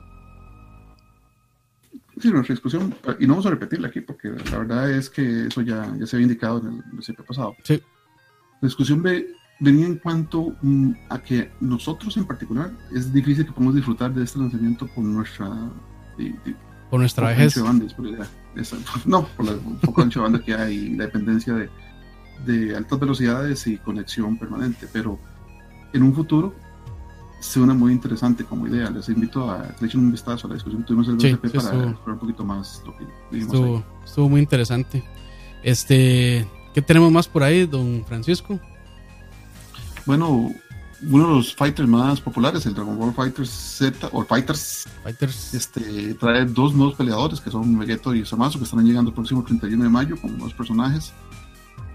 Sí, 2.21 2.31
nuestra 2.31 2.53
discusión, 2.53 2.95
y 3.19 3.27
no 3.27 3.33
vamos 3.33 3.45
a 3.45 3.51
repetirla 3.51 3.89
aquí 3.89 4.01
porque 4.01 4.29
la 4.29 4.57
verdad 4.57 4.89
es 4.91 5.07
que 5.07 5.47
eso 5.47 5.61
ya, 5.61 5.93
ya 5.99 6.07
se 6.07 6.15
había 6.15 6.23
indicado 6.25 6.59
en 6.61 6.77
el 6.77 6.83
BCP 6.93 7.21
pasado. 7.27 7.55
Sí. 7.63 7.79
La 8.59 8.67
discusión 8.67 9.03
ve- 9.03 9.27
venía 9.59 9.87
en 9.87 9.95
cuanto 9.97 10.55
mm, 10.61 10.91
a 11.09 11.19
que 11.19 11.49
nosotros 11.61 12.15
en 12.17 12.25
particular 12.25 12.71
es 12.93 13.11
difícil 13.11 13.45
que 13.45 13.51
podamos 13.51 13.75
disfrutar 13.75 14.13
de 14.13 14.23
este 14.23 14.39
lanzamiento 14.39 14.87
por 14.87 15.03
nuestra 15.03 15.49
di- 16.17 16.35
di- 16.45 16.55
Por 16.89 16.99
nuestra 16.99 17.29
vejez. 17.29 17.55
de. 17.55 17.61
No, 19.05 19.25
por 19.35 19.45
la 19.45 19.51
un 19.53 19.77
poco 19.79 20.01
ancho 20.01 20.19
de 20.19 20.23
banda 20.23 20.43
que 20.43 20.53
hay 20.53 20.75
y 20.75 20.95
la 20.95 21.05
dependencia 21.05 21.53
de, 21.53 21.69
de 22.45 22.75
altas 22.75 22.99
velocidades 22.99 23.67
y 23.67 23.77
conexión 23.77 24.37
permanente, 24.37 24.87
pero 24.91 25.19
en 25.93 26.03
un 26.03 26.13
futuro 26.13 26.53
suena 27.39 27.73
muy 27.75 27.93
interesante 27.93 28.43
como 28.43 28.67
idea. 28.67 28.89
Les 28.89 29.09
invito 29.09 29.49
a 29.51 29.75
que 29.79 29.85
echen 29.85 29.99
un 30.01 30.11
vistazo 30.11 30.47
a 30.47 30.49
la 30.49 30.53
discusión 30.55 30.81
que 30.81 30.87
tuvimos 30.87 31.07
el 31.07 31.19
Sí, 31.19 31.33
BCP 31.33 31.45
sí, 31.51 31.57
para 31.57 31.69
estuvo- 31.69 31.89
explorar 31.89 32.13
un 32.13 32.19
poquito 32.19 32.45
más 32.45 32.81
lo 32.85 32.97
que 32.97 33.03
vimos 33.31 33.53
ahí. 33.53 33.59
Estuvo, 33.59 33.83
estuvo 34.03 34.29
muy 34.29 34.41
interesante. 34.41 35.03
Este, 35.63 36.47
¿qué 36.73 36.81
tenemos 36.81 37.11
más 37.11 37.27
por 37.27 37.43
ahí, 37.43 37.65
don 37.67 38.03
Francisco? 38.07 38.59
Bueno, 40.07 40.51
uno 41.09 41.27
de 41.27 41.33
los 41.35 41.53
fighters 41.53 41.87
más 41.87 42.19
populares, 42.21 42.65
el 42.65 42.73
Dragon 42.73 42.97
Ball 42.97 43.13
Fighters 43.13 43.49
Z, 43.49 44.09
o 44.11 44.23
Fighters, 44.23 44.85
Fighters. 45.03 45.53
este, 45.53 46.15
trae 46.15 46.45
dos 46.45 46.73
nuevos 46.73 46.95
peleadores 46.95 47.39
que 47.39 47.51
son 47.51 47.77
Vegeto 47.77 48.15
y 48.15 48.25
Zamasu, 48.25 48.57
que 48.57 48.63
estarán 48.63 48.85
llegando 48.85 49.09
el 49.11 49.15
próximo 49.15 49.43
31 49.43 49.83
de 49.83 49.89
mayo 49.89 50.17
con 50.19 50.31
nuevos 50.31 50.53
personajes. 50.55 51.13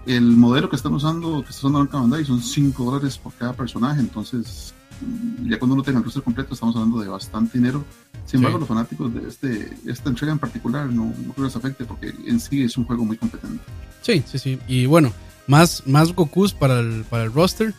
El 0.05 0.21
modelo 0.37 0.69
que 0.69 0.75
están 0.77 0.93
usando, 0.93 1.41
que 1.43 1.49
está 1.49 1.67
usando 1.67 1.79
Arca 1.79 1.97
Bandai, 1.97 2.23
son 2.23 2.41
5 2.41 2.83
dólares 2.85 3.17
por 3.17 3.33
cada 3.33 3.53
personaje, 3.53 3.99
entonces 3.99 4.73
mm, 5.01 5.49
ya 5.49 5.59
cuando 5.59 5.75
uno 5.75 5.83
tenga 5.83 5.99
el 5.99 6.05
roster 6.05 6.23
completo 6.23 6.53
estamos 6.53 6.75
hablando 6.75 6.99
de 6.99 7.07
bastante 7.09 7.57
dinero. 7.57 7.83
Sin 8.25 8.37
embargo, 8.37 8.57
Sí. 8.57 8.61
los 8.61 8.69
fanáticos 8.69 9.13
de 9.13 9.27
este, 9.27 9.77
esta 9.85 10.09
entrega 10.09 10.31
en 10.31 10.39
particular 10.39 10.87
no, 10.87 11.05
no 11.05 11.13
creo 11.33 11.35
que 11.35 11.41
les 11.41 11.55
afecte 11.57 11.83
porque 11.83 12.13
en 12.25 12.39
sí 12.39 12.63
es 12.63 12.77
un 12.77 12.85
juego 12.85 13.03
muy 13.03 13.17
competente. 13.17 13.61
Sí, 14.01 14.23
sí, 14.25 14.37
sí. 14.39 14.59
Y 14.67 14.85
bueno, 14.85 15.11
más, 15.47 15.83
más 15.87 16.13
Gokus 16.13 16.53
para 16.53 16.79
el, 16.79 17.03
para 17.09 17.23
el 17.23 17.33
roster. 17.33 17.73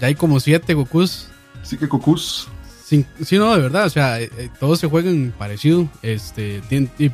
Ya 0.00 0.08
hay 0.08 0.14
como 0.14 0.40
siete 0.40 0.74
Gokus. 0.74 1.28
Así 1.62 1.76
que 1.78 1.88
Cocus, 1.88 2.48
Sin, 2.84 3.06
sí, 3.24 3.38
no, 3.38 3.54
de 3.54 3.62
verdad. 3.62 3.86
O 3.86 3.90
sea, 3.90 4.20
eh, 4.20 4.30
eh, 4.36 4.50
todos 4.60 4.78
se 4.80 4.86
juegan 4.88 5.32
parecido. 5.38 5.88
Este, 6.02 6.60
tien- 6.68 6.90
y 6.98 7.10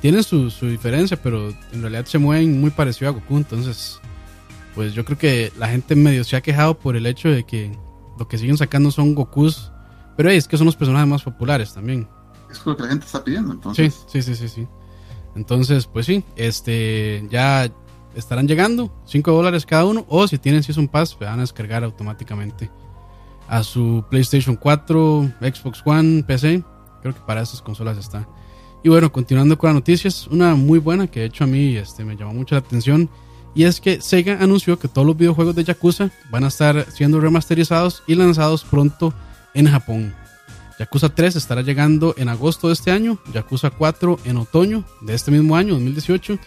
tienen 0.00 0.22
su, 0.22 0.50
su 0.50 0.66
diferencia, 0.68 1.20
pero 1.20 1.48
en 1.72 1.80
realidad 1.82 2.04
se 2.06 2.18
mueven 2.18 2.60
muy 2.60 2.70
parecido 2.70 3.10
a 3.10 3.12
Goku. 3.14 3.36
Entonces, 3.38 3.98
pues 4.74 4.92
yo 4.94 5.04
creo 5.04 5.18
que 5.18 5.52
la 5.58 5.68
gente 5.68 5.96
medio 5.96 6.22
se 6.22 6.36
ha 6.36 6.40
quejado 6.40 6.78
por 6.78 6.94
el 6.96 7.06
hecho 7.06 7.28
de 7.28 7.44
que 7.44 7.76
lo 8.18 8.28
que 8.28 8.38
siguen 8.38 8.56
sacando 8.56 8.90
son 8.92 9.14
Gokus, 9.16 9.72
pero 10.16 10.30
es 10.30 10.46
que 10.46 10.56
son 10.56 10.66
los 10.66 10.76
personajes 10.76 11.08
más 11.08 11.22
populares 11.22 11.74
también. 11.74 12.08
Es 12.50 12.64
lo 12.64 12.76
que 12.76 12.84
la 12.84 12.88
gente 12.90 13.06
está 13.06 13.24
pidiendo, 13.24 13.52
entonces. 13.52 13.94
Sí, 14.06 14.22
sí, 14.22 14.34
sí, 14.34 14.36
sí, 14.36 14.48
sí. 14.48 14.68
Entonces, 15.34 15.86
pues 15.86 16.06
sí, 16.06 16.24
este, 16.36 17.26
ya 17.30 17.68
estarán 18.14 18.48
llegando, 18.48 18.92
5 19.06 19.32
dólares 19.32 19.66
cada 19.66 19.84
uno, 19.84 20.04
o 20.08 20.26
si 20.26 20.38
tienen 20.38 20.62
Season 20.62 20.88
Pass, 20.88 21.14
pues 21.14 21.28
van 21.28 21.38
a 21.38 21.42
descargar 21.42 21.84
automáticamente 21.84 22.70
a 23.48 23.62
su 23.62 24.04
PlayStation 24.10 24.56
4, 24.56 25.32
Xbox 25.40 25.82
One, 25.84 26.22
PC. 26.22 26.62
Creo 27.02 27.14
que 27.14 27.20
para 27.26 27.42
esas 27.42 27.62
consolas 27.62 27.96
está. 27.96 28.28
Y 28.84 28.88
bueno, 28.88 29.10
continuando 29.10 29.58
con 29.58 29.68
las 29.68 29.74
noticias, 29.74 30.26
una 30.28 30.54
muy 30.54 30.78
buena 30.78 31.06
que 31.06 31.20
de 31.20 31.26
hecho 31.26 31.44
a 31.44 31.46
mí 31.46 31.76
este, 31.76 32.04
me 32.04 32.16
llamó 32.16 32.34
mucho 32.34 32.54
la 32.54 32.60
atención 32.60 33.10
y 33.54 33.64
es 33.64 33.80
que 33.80 34.00
Sega 34.00 34.38
anunció 34.40 34.78
que 34.78 34.86
todos 34.86 35.06
los 35.06 35.16
videojuegos 35.16 35.56
de 35.56 35.64
Yakuza 35.64 36.10
van 36.30 36.44
a 36.44 36.48
estar 36.48 36.86
siendo 36.92 37.20
remasterizados 37.20 38.04
y 38.06 38.14
lanzados 38.14 38.64
pronto 38.64 39.12
en 39.54 39.68
Japón. 39.68 40.14
Yakuza 40.78 41.08
3 41.08 41.34
estará 41.34 41.62
llegando 41.62 42.14
en 42.18 42.28
agosto 42.28 42.68
de 42.68 42.74
este 42.74 42.92
año, 42.92 43.18
Yakuza 43.34 43.70
4 43.70 44.20
en 44.24 44.36
otoño 44.36 44.84
de 45.00 45.14
este 45.14 45.32
mismo 45.32 45.56
año, 45.56 45.74
2018, 45.74 46.38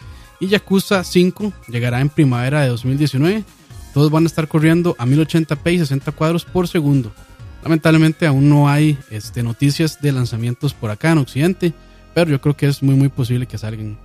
y 0.41 0.48
Yakuza 0.48 1.05
5 1.05 1.53
llegará 1.69 2.01
en 2.01 2.10
primavera 2.10 2.62
de 2.62 2.67
2019. 2.67 3.45
Todos 3.93 4.12
van 4.12 4.24
a 4.24 4.27
estar 4.27 4.50
corriendo 4.50 4.95
a 4.98 5.05
1080p 5.05 5.74
y 5.74 5.77
60 5.77 6.12
cuadros 6.12 6.43
por 6.43 6.67
segundo. 6.67 7.13
Lamentablemente 7.63 8.25
aún 8.25 8.50
no 8.50 8.67
hay 8.67 8.98
este, 9.10 9.43
noticias 9.43 10.01
de 10.01 10.12
lanzamientos 10.12 10.74
por 10.74 10.89
acá 10.89 11.12
en 11.12 11.19
Occidente, 11.19 11.74
pero 12.13 12.31
yo 12.31 12.41
creo 12.41 12.57
que 12.57 12.67
es 12.67 12.81
muy 12.81 12.95
muy 12.95 13.10
posible 13.10 13.45
que 13.45 13.57
salgan 13.57 13.98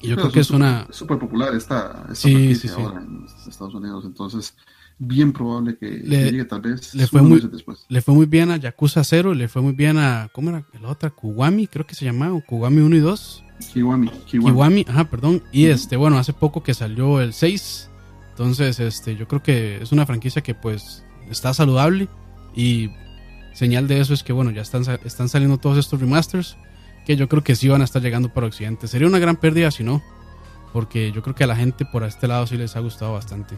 y 0.00 0.08
yo 0.08 0.16
creo 0.16 0.30
que 0.30 0.40
es 0.40 0.50
una... 0.50 0.86
súper 0.90 1.18
popular 1.18 1.54
esta, 1.54 2.06
esta 2.12 2.14
sí, 2.14 2.54
ahora 2.76 3.00
en 3.00 3.26
Estados 3.48 3.74
Unidos, 3.74 4.04
entonces 4.04 4.54
bien 4.98 5.32
probable 5.32 5.76
que 5.78 5.88
le, 5.88 6.30
llegue 6.30 6.44
tal 6.44 6.60
vez 6.60 6.94
le 6.94 7.06
fue 7.06 7.22
muy, 7.22 7.40
después. 7.40 7.86
Le 7.88 8.02
fue 8.02 8.14
muy 8.14 8.26
bien 8.26 8.50
a 8.50 8.56
Yakuza 8.56 9.04
0, 9.04 9.34
le 9.34 9.48
fue 9.48 9.62
muy 9.62 9.72
bien 9.72 9.98
a, 9.98 10.28
¿cómo 10.32 10.50
era 10.50 10.66
la 10.80 10.88
otra? 10.88 11.10
Kuwami, 11.10 11.66
creo 11.66 11.86
que 11.86 11.94
se 11.94 12.04
llamaba, 12.04 12.38
Kuwami 12.40 12.80
1 12.80 12.96
y 12.96 13.00
2. 13.00 13.44
Kiwami, 13.72 14.08
Kiwami. 14.26 14.52
Kiwami 14.52 14.86
ajá, 14.88 15.04
perdón. 15.04 15.42
Y 15.52 15.66
este, 15.66 15.96
bueno, 15.96 16.18
hace 16.18 16.32
poco 16.32 16.62
que 16.62 16.74
salió 16.74 17.20
el 17.20 17.32
6, 17.32 17.90
entonces 18.30 18.80
este, 18.80 19.16
yo 19.16 19.26
creo 19.28 19.42
que 19.42 19.82
es 19.82 19.92
una 19.92 20.06
franquicia 20.06 20.42
que 20.42 20.54
pues 20.54 21.04
está 21.30 21.54
saludable 21.54 22.08
y 22.54 22.90
señal 23.54 23.88
de 23.88 24.00
eso 24.00 24.14
es 24.14 24.22
que 24.22 24.32
bueno, 24.32 24.50
ya 24.50 24.62
están, 24.62 24.84
están 25.04 25.28
saliendo 25.28 25.58
todos 25.58 25.78
estos 25.78 26.00
remasters 26.00 26.56
que 27.06 27.16
yo 27.16 27.28
creo 27.28 27.42
que 27.42 27.54
sí 27.54 27.68
van 27.68 27.80
a 27.80 27.84
estar 27.84 28.02
llegando 28.02 28.28
para 28.28 28.46
Occidente. 28.46 28.88
Sería 28.88 29.06
una 29.06 29.18
gran 29.18 29.36
pérdida 29.36 29.70
si 29.70 29.84
no, 29.84 30.02
porque 30.72 31.12
yo 31.12 31.22
creo 31.22 31.34
que 31.34 31.44
a 31.44 31.46
la 31.46 31.56
gente 31.56 31.86
por 31.86 32.02
este 32.02 32.26
lado 32.26 32.46
sí 32.46 32.56
les 32.56 32.76
ha 32.76 32.80
gustado 32.80 33.12
bastante. 33.12 33.56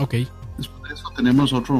Ok. 0.00 0.14
Después 0.58 0.82
de 0.88 0.94
eso 0.94 1.08
tenemos 1.14 1.52
otro 1.52 1.78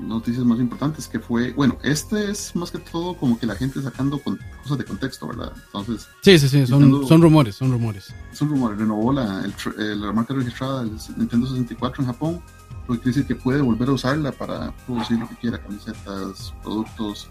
noticias 0.00 0.44
más 0.44 0.58
importantes 0.58 1.06
que 1.06 1.20
fue, 1.20 1.52
bueno, 1.52 1.78
este 1.84 2.28
es 2.28 2.54
más 2.56 2.72
que 2.72 2.78
todo 2.78 3.14
como 3.14 3.38
que 3.38 3.46
la 3.46 3.54
gente 3.54 3.80
sacando 3.80 4.20
cosas 4.20 4.78
de 4.78 4.84
contexto, 4.84 5.28
¿verdad? 5.28 5.52
Entonces, 5.66 6.08
sí, 6.20 6.36
sí, 6.40 6.48
sí, 6.48 6.66
son, 6.66 6.82
rumores, 7.22 7.54
son 7.54 7.70
rumores. 7.70 8.12
Son 8.32 8.48
rumores, 8.48 8.78
renovó 8.80 9.12
la, 9.12 9.48
la 9.76 10.12
marca 10.12 10.34
registrada 10.34 10.82
del 10.82 10.98
Nintendo 11.16 11.46
64 11.46 12.02
en 12.02 12.06
Japón, 12.08 12.42
lo 12.88 12.94
que 12.94 13.00
quiere 13.00 13.16
decir 13.16 13.26
que 13.26 13.36
puede 13.36 13.62
volver 13.62 13.88
a 13.88 13.92
usarla 13.92 14.32
para 14.32 14.72
producir 14.86 15.16
lo 15.16 15.28
que 15.28 15.36
quiera, 15.36 15.62
camisetas, 15.62 16.52
productos, 16.64 17.28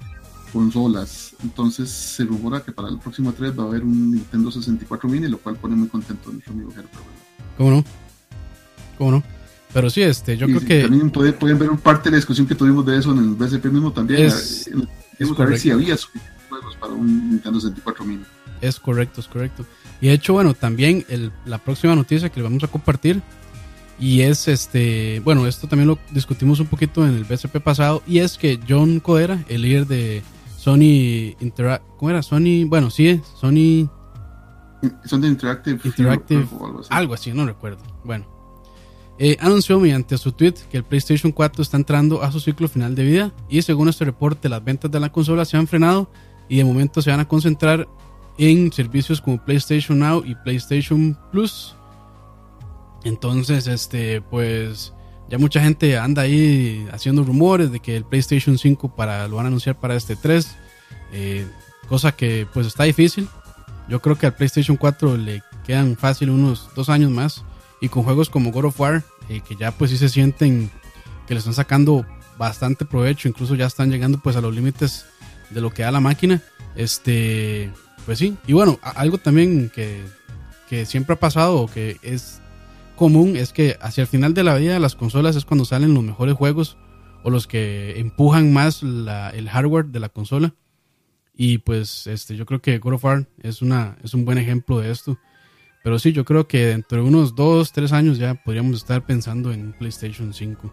consolas. 0.53 1.35
Entonces 1.43 1.89
se 1.89 2.23
rumora 2.23 2.61
que 2.61 2.71
para 2.71 2.87
el 2.87 2.99
próximo 2.99 3.33
3 3.33 3.59
va 3.59 3.63
a 3.63 3.67
haber 3.67 3.83
un 3.83 4.11
Nintendo 4.11 4.49
64 4.49 5.09
mini, 5.09 5.27
lo 5.27 5.39
cual 5.39 5.57
pone 5.57 5.75
muy 5.75 5.89
contento 5.89 6.29
a 6.29 6.33
nuestro 6.33 6.53
amigo 6.53 6.71
Gerber. 6.71 6.89
¿Cómo 7.57 7.71
no? 7.71 7.83
¿Cómo 8.97 9.11
no? 9.11 9.38
Pero 9.73 9.89
sí, 9.89 10.01
este, 10.01 10.35
yo 10.35 10.47
creo 10.47 10.61
que... 10.61 10.81
También 10.81 11.11
pueden, 11.11 11.59
ver 11.59 11.69
un 11.69 11.77
parte 11.77 12.05
de 12.05 12.11
la 12.11 12.17
discusión 12.17 12.47
que 12.47 12.55
tuvimos 12.55 12.85
de 12.85 12.97
eso 12.97 13.11
en 13.11 13.19
el 13.19 13.35
BSP 13.35 13.65
mismo 13.65 13.91
también. 13.91 14.23
Es, 14.23 14.69
a 15.37 15.45
ver 15.45 15.59
si 15.59 15.69
había 15.69 15.95
juegos 16.49 16.75
para 16.77 16.93
un 16.93 17.29
Nintendo 17.29 17.59
64 17.59 18.05
mini. 18.05 18.23
Es 18.61 18.79
correcto, 18.79 19.21
es 19.21 19.27
correcto. 19.27 19.65
Y 20.01 20.07
de 20.07 20.13
hecho, 20.13 20.33
bueno, 20.33 20.53
también 20.53 21.05
el, 21.07 21.31
la 21.45 21.59
próxima 21.59 21.95
noticia 21.95 22.29
que 22.29 22.39
le 22.39 22.43
vamos 22.43 22.63
a 22.63 22.67
compartir 22.67 23.21
y 23.99 24.21
es 24.21 24.47
este, 24.47 25.21
bueno, 25.23 25.45
esto 25.45 25.67
también 25.67 25.87
lo 25.87 25.99
discutimos 26.11 26.59
un 26.59 26.67
poquito 26.67 27.05
en 27.05 27.15
el 27.15 27.25
BSP 27.25 27.57
pasado 27.59 28.01
y 28.07 28.19
es 28.19 28.37
que 28.37 28.59
John 28.67 29.01
Codera, 29.01 29.43
el 29.49 29.61
líder 29.61 29.87
de 29.87 30.23
Sony 30.57 31.35
Interactive. 31.41 31.89
¿Cómo 31.97 32.09
era? 32.09 32.23
Sony. 32.23 32.65
Bueno, 32.65 32.89
sí, 32.89 33.21
Sony. 33.39 33.89
Sony 35.03 35.25
Interactive. 35.25 35.79
Interactive 35.83 36.47
algo, 36.89 37.13
así. 37.13 37.33
no 37.33 37.45
recuerdo. 37.45 37.83
Bueno. 38.03 38.38
Eh, 39.21 39.35
anunció 39.41 39.77
mediante 39.81 40.17
su 40.17 40.31
tweet 40.31 40.53
que 40.71 40.77
el 40.77 40.85
PlayStation 40.85 41.33
4 41.33 41.61
está 41.61 41.75
entrando 41.75 42.23
a 42.23 42.31
su 42.31 42.39
ciclo 42.39 42.69
final 42.69 42.95
de 42.95 43.03
vida 43.03 43.33
y 43.49 43.61
según 43.61 43.89
este 43.89 44.05
reporte 44.05 44.47
las 44.47 44.63
ventas 44.63 44.89
de 44.89 44.97
la 44.97 45.11
consola 45.11 45.43
se 45.43 45.57
han 45.57 45.67
frenado 45.67 46.09
y 46.47 46.55
de 46.55 46.63
momento 46.63 47.01
se 47.01 47.11
van 47.11 47.19
a 47.19 47.27
concentrar 47.27 47.85
en 48.37 48.71
servicios 48.71 49.19
como 49.19 49.43
PlayStation 49.43 49.99
Now 49.99 50.23
y 50.25 50.35
PlayStation 50.35 51.17
Plus. 51.33 51.75
Entonces, 53.03 53.67
este, 53.67 54.21
pues 54.21 54.93
ya 55.29 55.37
mucha 55.37 55.61
gente 55.61 55.97
anda 55.97 56.21
ahí 56.21 56.87
haciendo 56.93 57.23
rumores 57.23 57.71
de 57.73 57.81
que 57.81 57.97
el 57.97 58.05
PlayStation 58.05 58.57
5 58.57 58.95
para, 58.95 59.27
lo 59.27 59.35
van 59.35 59.45
a 59.45 59.49
anunciar 59.49 59.77
para 59.77 59.95
este 59.95 60.15
3. 60.15 60.55
Eh, 61.11 61.45
cosa 61.89 62.13
que 62.13 62.47
pues 62.53 62.67
está 62.67 62.85
difícil. 62.85 63.27
Yo 63.89 64.01
creo 64.01 64.17
que 64.17 64.27
al 64.27 64.35
PlayStation 64.35 64.77
4 64.77 65.17
le 65.17 65.43
quedan 65.65 65.97
fácil 65.97 66.29
unos 66.29 66.69
dos 66.75 66.87
años 66.87 67.11
más. 67.11 67.43
Y 67.81 67.89
con 67.89 68.03
juegos 68.03 68.29
como 68.29 68.51
God 68.51 68.65
of 68.65 68.79
War, 68.79 69.03
eh, 69.29 69.41
que 69.47 69.55
ya 69.55 69.71
pues 69.71 69.91
sí 69.91 69.97
se 69.97 70.09
sienten 70.09 70.69
que 71.27 71.33
le 71.33 71.39
están 71.39 71.53
sacando 71.53 72.05
bastante 72.37 72.85
provecho. 72.85 73.27
Incluso 73.27 73.55
ya 73.55 73.65
están 73.65 73.91
llegando 73.91 74.19
pues 74.19 74.35
a 74.35 74.41
los 74.41 74.53
límites 74.53 75.05
de 75.49 75.61
lo 75.61 75.71
que 75.71 75.83
da 75.83 75.91
la 75.91 75.99
máquina. 75.99 76.41
Este, 76.75 77.71
pues 78.05 78.19
sí. 78.19 78.37
Y 78.47 78.53
bueno, 78.53 78.79
algo 78.81 79.17
también 79.17 79.71
que, 79.73 80.01
que 80.69 80.85
siempre 80.85 81.13
ha 81.13 81.19
pasado 81.19 81.61
o 81.61 81.67
que 81.67 81.97
es 82.01 82.41
común 82.95 83.37
es 83.37 83.53
que 83.53 83.77
hacia 83.81 84.01
el 84.01 84.07
final 84.07 84.33
de 84.33 84.43
la 84.43 84.55
vida 84.55 84.73
de 84.73 84.79
las 84.79 84.95
consolas 84.95 85.35
es 85.35 85.45
cuando 85.45 85.63
salen 85.63 85.93
los 85.93 86.03
mejores 86.03 86.35
juegos 86.35 86.77
o 87.23 87.29
los 87.29 87.47
que 87.47 87.99
empujan 87.99 88.51
más 88.51 88.83
el 88.83 89.49
hardware 89.49 89.85
de 89.85 89.99
la 89.99 90.09
consola. 90.09 90.53
Y 91.33 91.59
pues 91.59 92.07
este, 92.07 92.35
yo 92.35 92.45
creo 92.45 92.61
que 92.61 92.77
God 92.79 92.95
of 92.95 93.05
War 93.05 93.27
es, 93.41 93.61
una, 93.61 93.97
es 94.03 94.13
un 94.13 94.25
buen 94.25 94.37
ejemplo 94.37 94.79
de 94.79 94.91
esto. 94.91 95.17
Pero 95.83 95.97
sí, 95.97 96.11
yo 96.11 96.25
creo 96.25 96.47
que 96.47 96.65
dentro 96.65 97.01
de 97.01 97.07
unos 97.07 97.35
2, 97.35 97.71
3 97.71 97.93
años 97.93 98.17
ya 98.17 98.35
podríamos 98.35 98.77
estar 98.77 99.05
pensando 99.05 99.51
en 99.51 99.73
PlayStation 99.73 100.33
5. 100.33 100.71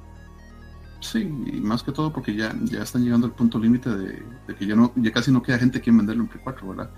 Sí, 1.00 1.20
y 1.20 1.60
más 1.60 1.82
que 1.82 1.92
todo 1.92 2.12
porque 2.12 2.34
ya, 2.34 2.54
ya 2.64 2.82
están 2.82 3.04
llegando 3.04 3.26
al 3.26 3.32
punto 3.34 3.58
límite 3.58 3.90
de, 3.90 4.22
que 4.58 4.66
ya, 4.66 4.74
no, 4.74 4.92
ya 4.96 5.12
casi 5.12 5.30
no 5.30 5.42
queda 5.42 5.58
gente 5.58 5.80
quien 5.80 5.96
venderlo 5.96 6.24
en 6.24 6.28
Play 6.28 6.40
4, 6.42 6.68
¿verdad? 6.68 6.90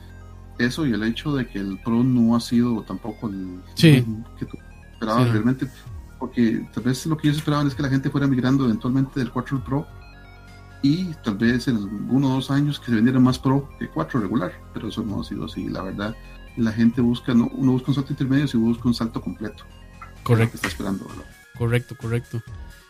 Eso 0.59 0.87
y 0.87 0.93
el 0.93 1.03
hecho 1.03 1.35
de 1.35 1.47
que 1.47 1.59
el 1.59 1.79
Pro 1.85 2.03
no 2.03 2.35
ha 2.35 2.41
sido 2.41 2.83
tampoco 2.83 3.29
el 3.29 3.61
sí. 3.75 4.05
que 4.39 4.47
esperaban 4.93 5.31
realmente, 5.31 5.69
porque 6.19 6.67
tal 6.73 6.85
vez 6.85 7.05
lo 7.07 7.17
que 7.17 7.29
ellos 7.29 7.39
esperaban 7.39 7.67
es 7.67 7.75
que 7.75 7.83
la 7.83 7.91
gente 7.91 8.11
fuera 8.11 8.27
migrando 8.27 8.65
eventualmente 8.65 9.21
del 9.21 9.31
4 9.31 9.63
Pro 9.63 9.87
y 10.83 11.13
tal 11.25 11.37
vez 11.37 11.69
en 11.69 11.77
uno 12.11 12.31
o 12.31 12.35
dos 12.35 12.51
años 12.51 12.81
que 12.81 12.87
se 12.87 12.97
vendiera 12.97 13.21
más 13.21 13.39
Pro 13.39 13.69
que 13.79 13.89
4 13.89 14.21
regular, 14.21 14.53
pero 14.73 14.89
eso 14.89 15.03
no 15.03 15.21
ha 15.21 15.25
sido 15.25 15.45
así. 15.45 15.69
La 15.69 15.83
verdad, 15.83 16.15
la 16.59 16.73
gente 16.73 17.01
busca, 17.01 17.35
no, 17.35 17.47
uno 17.55 17.73
busca 17.73 17.91
un 17.91 17.95
salto 17.95 18.13
intermedio, 18.13 18.49
sino 18.49 18.65
busca 18.65 18.89
un 18.89 18.95
salto 18.95 19.21
completo. 19.21 19.65
Correcto. 20.23 20.57
está 20.57 20.69
esperando, 20.69 21.07
Correcto, 21.57 21.97
correcto. 21.97 22.43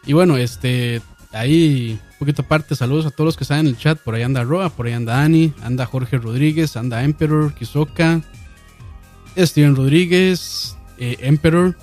Y 0.04 0.12
bueno, 0.12 0.36
este, 0.36 1.00
ahí, 1.32 2.00
un 2.12 2.18
poquito 2.18 2.42
aparte, 2.42 2.74
saludos 2.74 3.06
a 3.06 3.10
todos 3.10 3.26
los 3.26 3.36
que 3.36 3.44
están 3.44 3.60
en 3.60 3.66
el 3.68 3.76
chat. 3.76 3.98
Por 3.98 4.14
ahí 4.14 4.22
anda 4.22 4.42
Roa, 4.42 4.70
por 4.70 4.86
ahí 4.86 4.92
anda 4.92 5.22
Ani, 5.22 5.52
anda 5.62 5.86
Jorge 5.86 6.18
Rodríguez, 6.18 6.76
anda 6.76 7.02
Emperor, 7.02 7.54
Kizoka, 7.54 8.22
Steven 9.36 9.76
Rodríguez, 9.76 10.76
eh, 10.98 11.16
Emperor, 11.20 11.76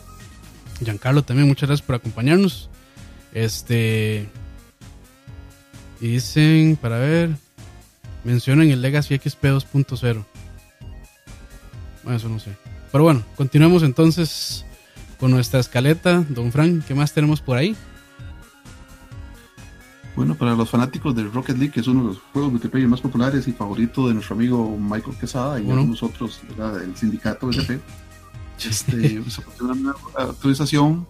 Giancarlo 0.84 1.24
también, 1.24 1.48
muchas 1.48 1.70
gracias 1.70 1.86
por 1.86 1.96
acompañarnos. 1.96 2.70
Este. 3.34 4.30
Dicen, 6.00 6.78
para 6.82 6.98
ver. 7.00 7.30
Mencionan 8.24 8.70
el 8.72 8.82
Legacy 8.82 9.18
XP 9.18 9.46
2.0. 9.46 10.26
Bueno, 12.06 12.18
eso 12.18 12.30
no 12.30 12.40
sé. 12.40 12.56
Pero 12.92 13.04
bueno, 13.04 13.24
continuamos 13.36 13.84
entonces 13.84 14.66
con 15.20 15.32
nuestra 15.32 15.60
escaleta. 15.60 16.24
Don 16.30 16.52
Frank, 16.52 16.86
¿qué 16.86 16.96
más 16.96 17.12
tenemos 17.14 17.42
por 17.42 17.58
ahí? 17.58 17.76
Bueno, 20.16 20.36
para 20.36 20.56
los 20.56 20.70
fanáticos 20.70 21.14
de 21.14 21.24
Rocket 21.24 21.58
League, 21.58 21.74
que 21.74 21.82
es 21.82 21.88
uno 21.88 22.02
de 22.02 22.08
los 22.10 22.20
juegos 22.32 22.52
multiplayer 22.52 22.88
más 22.88 23.02
populares 23.02 23.48
y 23.50 23.52
favorito 23.52 24.08
de 24.08 24.14
nuestro 24.14 24.36
amigo 24.36 24.78
Michael 24.78 25.18
Quesada 25.18 25.60
y 25.60 25.66
nosotros, 25.66 26.40
el 26.82 26.96
sindicato 26.96 27.50
SP, 27.52 27.82
este, 28.66 29.22
pues, 29.22 29.42
una 29.60 29.94
actualización 30.16 31.06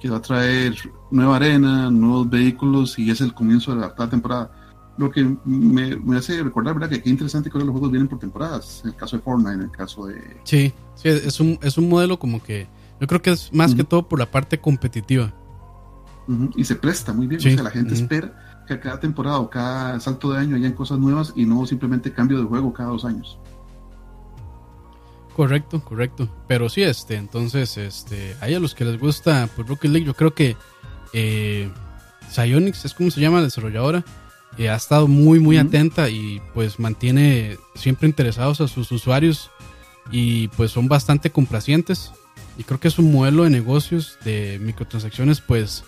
que 0.00 0.08
va 0.08 0.16
a 0.16 0.22
traer 0.22 0.74
nueva 1.12 1.36
arena, 1.36 1.90
nuevos 1.90 2.28
vehículos 2.28 2.98
y 2.98 3.10
es 3.10 3.20
el 3.20 3.34
comienzo 3.34 3.72
de 3.72 3.82
la 3.82 4.08
temporada. 4.08 4.50
Lo 4.98 5.10
que 5.10 5.36
me, 5.44 6.16
hace 6.16 6.42
recordar, 6.42 6.74
¿verdad? 6.74 6.90
Que 6.90 7.02
qué 7.02 7.10
interesante 7.10 7.50
que 7.50 7.58
los 7.58 7.68
juegos 7.70 7.90
vienen 7.90 8.08
por 8.08 8.18
temporadas. 8.18 8.82
En 8.84 8.90
el 8.90 8.96
caso 8.96 9.16
de 9.16 9.22
Fortnite, 9.22 9.54
en 9.54 9.62
el 9.62 9.70
caso 9.70 10.06
de... 10.06 10.20
Sí, 10.44 10.72
sí 10.94 11.08
es, 11.08 11.40
un, 11.40 11.58
es 11.62 11.78
un 11.78 11.88
modelo 11.88 12.18
como 12.18 12.42
que 12.42 12.68
Yo 13.00 13.06
creo 13.06 13.22
que 13.22 13.30
es 13.30 13.52
más 13.52 13.74
que 13.74 13.84
todo 13.84 14.08
por 14.08 14.18
la 14.18 14.30
parte 14.30 14.60
competitiva. 14.60 15.32
Y 16.54 16.64
se 16.64 16.76
presta 16.76 17.12
muy 17.12 17.26
bien. 17.26 17.40
O 17.40 17.42
sea, 17.42 17.62
la 17.62 17.70
gente 17.70 17.94
espera 17.94 18.64
que 18.68 18.78
cada 18.78 19.00
temporada 19.00 19.38
o 19.38 19.50
cada 19.50 19.98
salto 20.00 20.32
de 20.32 20.38
año 20.38 20.56
hayan 20.56 20.72
cosas 20.72 20.98
nuevas 20.98 21.32
y 21.34 21.44
no 21.44 21.66
simplemente 21.66 22.12
cambio 22.12 22.38
de 22.38 22.44
juego 22.44 22.72
cada 22.72 22.90
dos 22.90 23.04
años. 23.04 23.38
Correcto, 25.34 25.82
correcto. 25.82 26.28
Pero 26.46 26.68
sí, 26.68 26.82
este, 26.82 27.16
entonces, 27.16 27.76
este, 27.78 28.36
hay 28.40 28.54
a 28.54 28.60
los 28.60 28.74
que 28.74 28.84
les 28.84 29.00
gusta 29.00 29.48
pues, 29.56 29.66
Rocket 29.66 29.90
League, 29.90 30.06
yo 30.06 30.14
creo 30.14 30.34
que 30.34 30.56
eh, 31.12 31.70
Psyonix 32.30 32.84
es 32.84 32.94
como 32.94 33.10
se 33.10 33.20
llama 33.20 33.38
la 33.38 33.44
desarrolladora. 33.44 34.04
Eh, 34.58 34.68
ha 34.68 34.76
estado 34.76 35.06
muy, 35.06 35.38
muy 35.38 35.58
atenta 35.58 36.10
y 36.10 36.40
pues 36.54 36.78
mantiene 36.78 37.56
siempre 37.74 38.08
interesados 38.08 38.60
a 38.60 38.68
sus 38.68 38.90
usuarios 38.92 39.50
y 40.10 40.48
pues 40.48 40.70
son 40.72 40.88
bastante 40.88 41.30
complacientes. 41.30 42.12
Y 42.58 42.64
creo 42.64 42.80
que 42.80 42.88
es 42.88 42.98
un 42.98 43.12
modelo 43.12 43.44
de 43.44 43.50
negocios 43.50 44.18
de 44.24 44.58
microtransacciones, 44.60 45.40
pues 45.40 45.84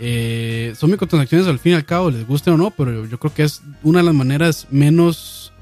eh, 0.00 0.74
son 0.76 0.90
microtransacciones 0.90 1.46
al 1.46 1.58
fin 1.58 1.72
y 1.72 1.74
al 1.76 1.84
cabo, 1.84 2.10
les 2.10 2.26
guste 2.26 2.50
o 2.50 2.56
no, 2.56 2.70
pero 2.70 3.06
yo 3.06 3.18
creo 3.18 3.32
que 3.32 3.44
es 3.44 3.62
una 3.82 4.00
de 4.00 4.06
las 4.06 4.14
maneras 4.14 4.66
menos 4.70 5.52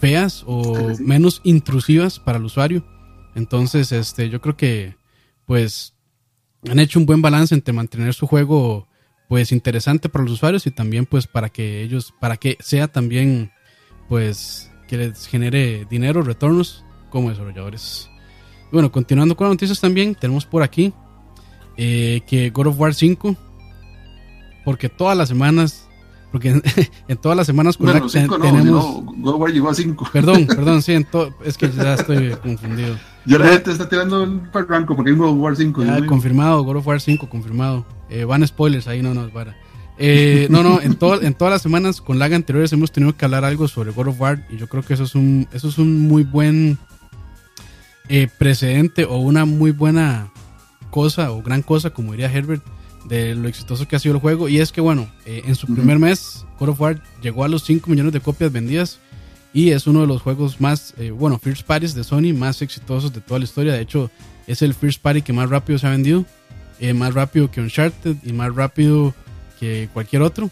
feas 0.00 0.42
o 0.46 0.96
menos 0.98 1.40
intrusivas 1.44 2.18
para 2.18 2.38
el 2.38 2.44
usuario. 2.44 2.82
Entonces, 3.34 3.92
este, 3.92 4.30
yo 4.30 4.40
creo 4.40 4.56
que 4.56 4.96
pues 5.46 5.94
han 6.68 6.78
hecho 6.78 6.98
un 6.98 7.06
buen 7.06 7.22
balance 7.22 7.54
entre 7.54 7.72
mantener 7.72 8.14
su 8.14 8.26
juego 8.26 8.88
pues 9.32 9.50
interesante 9.50 10.10
para 10.10 10.24
los 10.24 10.34
usuarios 10.34 10.66
y 10.66 10.70
también 10.70 11.06
pues 11.06 11.26
para 11.26 11.48
que 11.48 11.82
ellos, 11.82 12.12
para 12.20 12.36
que 12.36 12.58
sea 12.60 12.88
también 12.88 13.50
pues 14.06 14.70
que 14.86 14.98
les 14.98 15.26
genere 15.26 15.86
dinero, 15.88 16.20
retornos 16.20 16.84
como 17.08 17.30
desarrolladores. 17.30 18.10
Bueno, 18.70 18.92
continuando 18.92 19.34
con 19.34 19.46
las 19.46 19.54
noticias 19.54 19.80
también, 19.80 20.14
tenemos 20.16 20.44
por 20.44 20.62
aquí 20.62 20.92
eh, 21.78 22.20
que 22.26 22.50
God 22.50 22.66
of 22.66 22.78
War 22.78 22.92
5, 22.94 23.34
porque 24.66 24.90
todas 24.90 25.16
las 25.16 25.30
semanas, 25.30 25.88
porque 26.30 26.50
en, 27.08 27.16
todas 27.22 27.34
las 27.34 27.46
semanas 27.46 27.78
con 27.78 27.86
bueno, 27.86 28.10
cinco, 28.10 28.36
no, 28.36 28.44
tenemos... 28.44 28.84
God 29.02 29.34
of 29.34 29.40
War 29.40 29.50
llegó 29.50 29.70
a 29.70 29.74
5. 29.74 30.10
Perdón, 30.12 30.46
perdón, 30.46 30.82
sí, 30.82 30.92
es 31.46 31.56
que 31.56 31.70
ya 31.70 31.94
estoy 31.94 32.36
confundido. 32.42 32.98
Ya 33.24 33.38
la 33.38 33.48
gente 33.48 33.70
está 33.70 33.88
tirando 33.88 34.22
el 34.24 34.40
ranco 34.68 34.96
porque 34.96 35.10
hay 35.10 35.16
God 35.16 35.30
of 35.30 35.38
War 35.38 35.56
5. 35.56 35.84
Ya, 35.84 36.06
confirmado, 36.06 36.62
God 36.64 36.76
of 36.76 36.86
War 36.86 37.00
5, 37.00 37.28
confirmado. 37.28 37.86
Eh, 38.10 38.24
van 38.24 38.46
spoilers 38.46 38.88
ahí, 38.88 39.02
no, 39.02 39.14
no, 39.14 39.28
para. 39.30 39.56
Eh, 39.98 40.48
no, 40.50 40.62
no, 40.62 40.80
en, 40.80 40.96
todo, 40.96 41.22
en 41.22 41.34
todas 41.34 41.52
las 41.52 41.62
semanas 41.62 42.00
con 42.00 42.18
lag 42.18 42.32
anteriores 42.32 42.72
hemos 42.72 42.90
tenido 42.90 43.16
que 43.16 43.24
hablar 43.24 43.44
algo 43.44 43.68
sobre 43.68 43.92
God 43.92 44.08
of 44.08 44.20
War 44.20 44.46
y 44.50 44.56
yo 44.56 44.66
creo 44.66 44.82
que 44.82 44.94
eso 44.94 45.04
es 45.04 45.14
un, 45.14 45.46
eso 45.52 45.68
es 45.68 45.78
un 45.78 46.08
muy 46.08 46.24
buen 46.24 46.78
eh, 48.08 48.28
precedente 48.38 49.04
o 49.04 49.18
una 49.18 49.44
muy 49.44 49.70
buena 49.70 50.32
cosa 50.90 51.30
o 51.30 51.42
gran 51.42 51.62
cosa, 51.62 51.90
como 51.90 52.12
diría 52.12 52.32
Herbert, 52.32 52.64
de 53.04 53.34
lo 53.34 53.48
exitoso 53.48 53.86
que 53.86 53.96
ha 53.96 53.98
sido 53.98 54.14
el 54.14 54.20
juego. 54.20 54.48
Y 54.48 54.58
es 54.58 54.72
que, 54.72 54.80
bueno, 54.80 55.08
eh, 55.24 55.42
en 55.46 55.54
su 55.54 55.66
primer 55.66 55.98
mes, 55.98 56.44
God 56.58 56.70
of 56.70 56.80
War 56.80 57.02
llegó 57.22 57.44
a 57.44 57.48
los 57.48 57.62
5 57.64 57.88
millones 57.90 58.12
de 58.12 58.20
copias 58.20 58.50
vendidas 58.50 58.98
y 59.52 59.70
es 59.70 59.86
uno 59.86 60.02
de 60.02 60.06
los 60.06 60.22
juegos 60.22 60.60
más, 60.60 60.94
eh, 60.98 61.10
bueno, 61.10 61.38
First 61.38 61.66
Parties 61.66 61.94
de 61.94 62.04
Sony 62.04 62.32
más 62.34 62.62
exitosos 62.62 63.12
de 63.12 63.20
toda 63.20 63.38
la 63.38 63.44
historia. 63.44 63.72
De 63.72 63.80
hecho, 63.80 64.10
es 64.46 64.62
el 64.62 64.74
First 64.74 65.00
Party 65.02 65.22
que 65.22 65.32
más 65.32 65.50
rápido 65.50 65.78
se 65.78 65.86
ha 65.86 65.90
vendido, 65.90 66.24
más 66.94 67.14
rápido 67.14 67.48
que 67.48 67.60
Uncharted 67.60 68.16
y 68.24 68.32
más 68.32 68.52
rápido 68.54 69.14
que 69.60 69.88
cualquier 69.92 70.22
otro. 70.22 70.50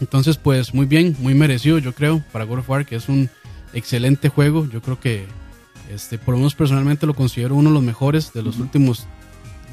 Entonces, 0.00 0.36
pues 0.36 0.74
muy 0.74 0.86
bien, 0.86 1.16
muy 1.20 1.34
merecido, 1.34 1.78
yo 1.78 1.94
creo, 1.94 2.22
para 2.32 2.44
God 2.44 2.58
of 2.58 2.68
War, 2.68 2.84
que 2.84 2.96
es 2.96 3.08
un 3.08 3.30
excelente 3.72 4.28
juego. 4.28 4.68
Yo 4.68 4.82
creo 4.82 4.98
que 5.00 5.26
este, 5.92 6.18
por 6.18 6.34
lo 6.34 6.38
menos 6.38 6.54
personalmente 6.54 7.06
lo 7.06 7.14
considero 7.14 7.54
uno 7.54 7.70
de 7.70 7.74
los 7.74 7.82
mejores 7.82 8.32
de 8.32 8.42
los 8.42 8.58
últimos 8.58 9.06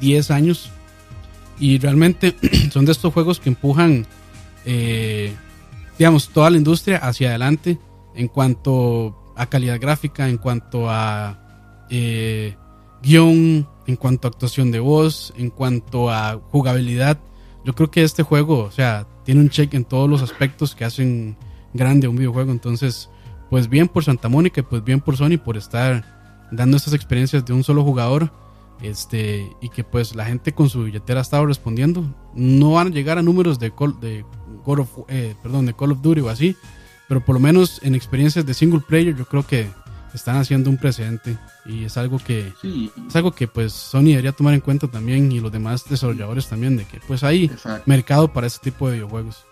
10 0.00 0.30
años. 0.30 0.70
Y 1.58 1.78
realmente 1.78 2.34
son 2.72 2.84
de 2.84 2.92
estos 2.92 3.12
juegos 3.12 3.40
que 3.40 3.50
empujan, 3.50 4.06
eh, 4.64 5.32
digamos, 5.98 6.28
toda 6.28 6.50
la 6.50 6.56
industria 6.56 6.98
hacia 6.98 7.30
adelante 7.30 7.78
en 8.14 8.28
cuanto 8.28 9.32
a 9.36 9.46
calidad 9.46 9.80
gráfica, 9.80 10.28
en 10.28 10.38
cuanto 10.38 10.88
a 10.88 11.86
eh, 11.90 12.56
guion, 13.02 13.68
en 13.86 13.96
cuanto 13.96 14.28
a 14.28 14.30
actuación 14.30 14.70
de 14.70 14.80
voz, 14.80 15.32
en 15.36 15.50
cuanto 15.50 16.10
a 16.10 16.40
jugabilidad. 16.50 17.18
Yo 17.64 17.74
creo 17.74 17.90
que 17.90 18.02
este 18.02 18.22
juego, 18.22 18.60
o 18.64 18.70
sea, 18.70 19.06
tiene 19.24 19.40
un 19.40 19.50
check 19.50 19.74
en 19.74 19.84
todos 19.84 20.08
los 20.08 20.22
aspectos 20.22 20.74
que 20.74 20.84
hacen 20.84 21.36
grande 21.72 22.08
un 22.08 22.16
videojuego. 22.16 22.52
Entonces, 22.52 23.10
pues 23.50 23.68
bien 23.68 23.88
por 23.88 24.04
Santa 24.04 24.28
Mónica 24.28 24.60
y 24.60 24.64
pues 24.64 24.84
bien 24.84 25.00
por 25.00 25.16
Sony 25.16 25.38
por 25.42 25.56
estar 25.56 26.48
dando 26.52 26.76
estas 26.76 26.94
experiencias 26.94 27.44
de 27.44 27.52
un 27.52 27.64
solo 27.64 27.82
jugador. 27.82 28.32
Este, 28.82 29.50
y 29.62 29.68
que 29.70 29.84
pues 29.84 30.14
la 30.14 30.26
gente 30.26 30.52
con 30.52 30.68
su 30.68 30.84
billetera 30.84 31.20
ha 31.20 31.22
estado 31.22 31.46
respondiendo. 31.46 32.04
No 32.34 32.72
van 32.72 32.88
a 32.88 32.90
llegar 32.90 33.18
a 33.18 33.22
números 33.22 33.58
de 33.58 33.72
Call, 33.74 33.96
of, 34.66 34.98
eh, 35.08 35.34
perdón, 35.42 35.66
de 35.66 35.74
Call 35.74 35.92
of 35.92 36.02
Duty 36.02 36.20
o 36.20 36.28
así, 36.28 36.56
pero 37.14 37.24
por 37.24 37.36
lo 37.36 37.40
menos 37.40 37.78
en 37.84 37.94
experiencias 37.94 38.44
de 38.44 38.54
single 38.54 38.80
player 38.80 39.14
yo 39.14 39.24
creo 39.24 39.46
que 39.46 39.70
están 40.12 40.34
haciendo 40.34 40.68
un 40.68 40.78
precedente 40.78 41.38
y 41.64 41.84
es 41.84 41.96
algo 41.96 42.18
que 42.18 42.52
es 43.06 43.14
algo 43.14 43.30
que 43.30 43.46
pues 43.46 43.72
Sony 43.72 44.06
debería 44.06 44.32
tomar 44.32 44.52
en 44.52 44.60
cuenta 44.60 44.88
también 44.88 45.30
y 45.30 45.38
los 45.38 45.52
demás 45.52 45.84
desarrolladores 45.88 46.48
también 46.48 46.76
de 46.76 46.84
que 46.84 46.98
pues 47.06 47.22
hay 47.22 47.52
mercado 47.86 48.32
para 48.32 48.48
ese 48.48 48.58
tipo 48.58 48.88
de 48.88 48.94
videojuegos. 48.94 49.44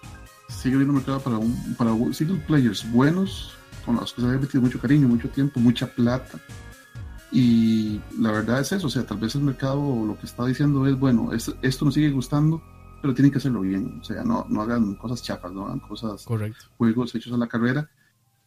Sigue 0.49 0.75
habiendo 0.75 0.93
mercado 0.93 1.21
para 1.21 1.39
un, 1.39 1.77
para 1.79 1.93
single 2.13 2.43
players 2.49 2.85
buenos 2.91 3.53
con 3.87 3.95
los 3.95 4.13
que 4.13 4.23
se 4.23 4.27
ha 4.27 4.31
metido 4.31 4.61
mucho 4.61 4.81
cariño, 4.81 5.07
mucho 5.07 5.29
tiempo, 5.29 5.61
mucha 5.61 5.87
plata. 5.87 6.41
Y 7.31 8.01
la 8.19 8.33
verdad 8.33 8.61
es 8.61 8.73
eso, 8.73 8.89
o 8.89 8.91
sea, 8.91 9.07
tal 9.07 9.19
vez 9.19 9.37
el 9.37 9.43
mercado 9.43 10.05
lo 10.05 10.19
que 10.19 10.27
está 10.27 10.45
diciendo 10.47 10.85
es, 10.89 10.99
bueno, 10.99 11.31
esto 11.33 11.85
nos 11.85 11.95
sigue 11.95 12.11
gustando, 12.11 12.61
pero 13.03 13.13
tienen 13.13 13.31
que 13.33 13.39
hacerlo 13.39 13.61
bien, 13.61 13.99
o 14.01 14.05
sea, 14.05 14.23
no, 14.23 14.47
no 14.49 14.63
hagan 14.63 14.95
cosas 14.95 15.23
chapas, 15.23 15.53
no 15.53 15.67
hagan 15.67 15.81
cosas, 15.81 16.25
Correcto. 16.25 16.67
juegos 16.79 17.15
hechos 17.15 17.33
a 17.33 17.37
la 17.37 17.49
carrera, 17.49 17.91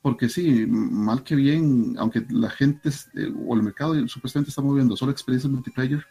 porque 0.01 0.29
sí, 0.29 0.65
mal 0.67 1.23
que 1.23 1.35
bien, 1.35 1.95
aunque 1.99 2.25
la 2.29 2.49
gente 2.49 2.89
eh, 3.15 3.33
o 3.45 3.55
el 3.55 3.63
mercado 3.63 3.95
supuestamente 4.07 4.49
está 4.49 4.61
moviendo 4.61 4.95
solo 4.95 5.11
experiencias 5.11 5.51
multiplayer, 5.51 6.03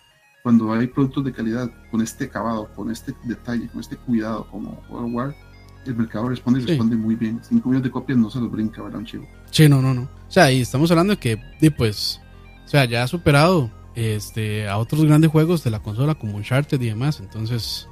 cuando 0.43 0.73
hay 0.73 0.87
productos 0.89 1.25
de 1.25 1.33
calidad 1.33 1.71
con 1.91 2.03
este 2.03 2.25
acabado, 2.25 2.69
con 2.75 2.91
este 2.91 3.15
detalle, 3.25 3.67
con 3.69 3.81
este 3.81 3.97
cuidado 3.97 4.47
como 4.51 4.85
World 4.91 5.15
War, 5.15 5.35
el 5.87 5.97
mercado 5.97 6.29
responde 6.29 6.61
y 6.61 6.67
responde 6.67 6.97
muy 6.97 7.15
bien. 7.15 7.41
5 7.43 7.69
millones 7.69 7.85
de 7.85 7.91
copias 7.91 8.19
no 8.19 8.31
se 8.31 8.41
los 8.41 8.51
brinca, 8.51 8.83
¿verdad, 8.83 8.99
un 8.99 9.07
chivo? 9.07 9.27
Sí, 9.51 9.69
no, 9.69 9.81
no, 9.81 9.95
no. 9.95 10.03
O 10.03 10.31
sea, 10.31 10.53
y 10.53 10.61
estamos 10.61 10.91
hablando 10.91 11.15
de 11.15 11.19
que, 11.19 11.39
pues, 11.71 12.21
o 12.65 12.69
sea, 12.69 12.85
ya 12.85 13.03
ha 13.03 13.09
superado 13.09 13.71
este, 13.95 14.69
a 14.69 14.79
otros 14.79 15.05
grandes 15.05 15.31
juegos 15.31 15.65
de 15.65 15.71
la 15.71 15.81
consola 15.81 16.15
como 16.15 16.37
Uncharted 16.37 16.81
y 16.81 16.89
demás. 16.89 17.21
Entonces, 17.21 17.89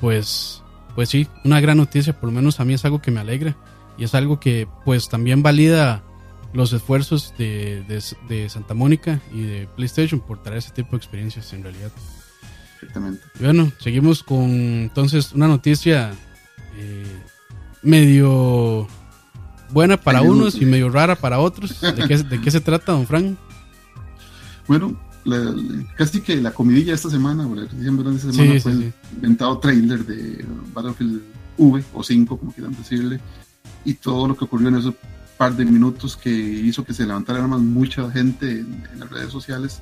pues, 0.00 0.62
pues 0.94 1.08
sí, 1.08 1.28
una 1.44 1.60
gran 1.60 1.78
noticia. 1.78 2.18
Por 2.18 2.30
lo 2.30 2.34
menos 2.34 2.60
a 2.60 2.64
mí 2.64 2.74
es 2.74 2.84
algo 2.84 3.00
que 3.00 3.10
me 3.10 3.20
alegra. 3.20 3.56
Y 3.98 4.04
es 4.04 4.14
algo 4.14 4.40
que, 4.40 4.68
pues, 4.84 5.08
también 5.08 5.42
valida 5.42 6.02
los 6.52 6.72
esfuerzos 6.72 7.34
de, 7.38 7.84
de, 8.28 8.48
Santa 8.48 8.74
Mónica 8.74 9.20
y 9.32 9.42
de 9.42 9.68
PlayStation 9.76 10.20
por 10.20 10.42
traer 10.42 10.58
ese 10.58 10.70
tipo 10.70 10.92
de 10.92 10.96
experiencias 10.96 11.52
en 11.52 11.62
realidad. 11.62 11.90
Perfectamente. 12.80 13.22
Bueno, 13.40 13.72
seguimos 13.78 14.22
con 14.22 14.50
entonces 14.50 15.32
una 15.32 15.48
noticia 15.48 16.12
eh, 16.76 17.04
medio 17.82 18.86
buena 19.70 19.96
para 19.98 20.22
unos 20.22 20.56
y 20.56 20.64
medio 20.64 20.88
rara 20.90 21.16
para 21.16 21.40
otros. 21.40 21.80
¿De 21.80 22.06
qué, 22.06 22.16
de 22.18 22.40
qué 22.40 22.50
se 22.50 22.60
trata, 22.60 22.92
don 22.92 23.06
Frank? 23.06 23.36
Bueno, 24.66 24.98
casi 25.96 26.20
que 26.20 26.36
la 26.36 26.52
comidilla 26.52 26.94
esta 26.94 27.10
semana, 27.10 27.48
esta 27.62 28.32
semana 28.32 28.60
fue 28.60 28.72
el 28.72 28.92
inventado 29.14 29.58
trailer 29.58 30.04
de 30.04 30.44
Battlefield 30.72 31.22
V 31.56 31.84
o 31.94 32.02
5, 32.02 32.38
como 32.38 32.52
quieran 32.52 32.76
decirle, 32.76 33.20
y 33.84 33.94
todo 33.94 34.28
lo 34.28 34.36
que 34.36 34.44
ocurrió 34.44 34.68
en 34.68 34.76
esos 34.76 34.94
par 35.36 35.54
de 35.54 35.64
minutos 35.64 36.16
que 36.16 36.30
hizo 36.30 36.84
que 36.84 36.94
se 36.94 37.06
levantara 37.06 37.46
más 37.46 37.60
mucha 37.60 38.10
gente 38.10 38.50
en, 38.50 38.84
las 38.98 39.10
redes 39.10 39.30
sociales. 39.30 39.80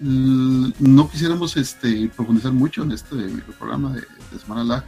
No 0.00 1.08
quisiéramos 1.10 1.56
este, 1.56 2.10
profundizar 2.14 2.52
mucho 2.52 2.82
en 2.82 2.92
este 2.92 3.16
programa 3.58 3.92
de, 3.92 4.00
de 4.00 4.38
Semana 4.38 4.64
Lag, 4.64 4.84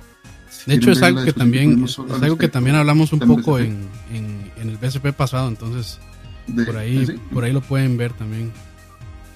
de 0.67 0.75
hecho, 0.75 0.93
es 0.93 1.03
algo 1.03 1.25
que 1.25 1.33
también 1.33 1.85
es 1.85 1.99
algo 1.99 2.39
que 2.39 2.49
también 2.49 2.77
hablamos 2.77 3.13
un 3.13 3.21
poco 3.21 3.59
en, 3.59 3.89
en, 4.13 4.51
el 4.57 4.77
BSP 4.79 5.13
pasado, 5.13 5.49
entonces 5.49 5.99
por 6.65 6.77
ahí 6.77 7.07
por 7.33 7.45
ahí 7.45 7.53
lo 7.53 7.61
pueden 7.61 7.97
ver 7.97 8.13
también. 8.13 8.53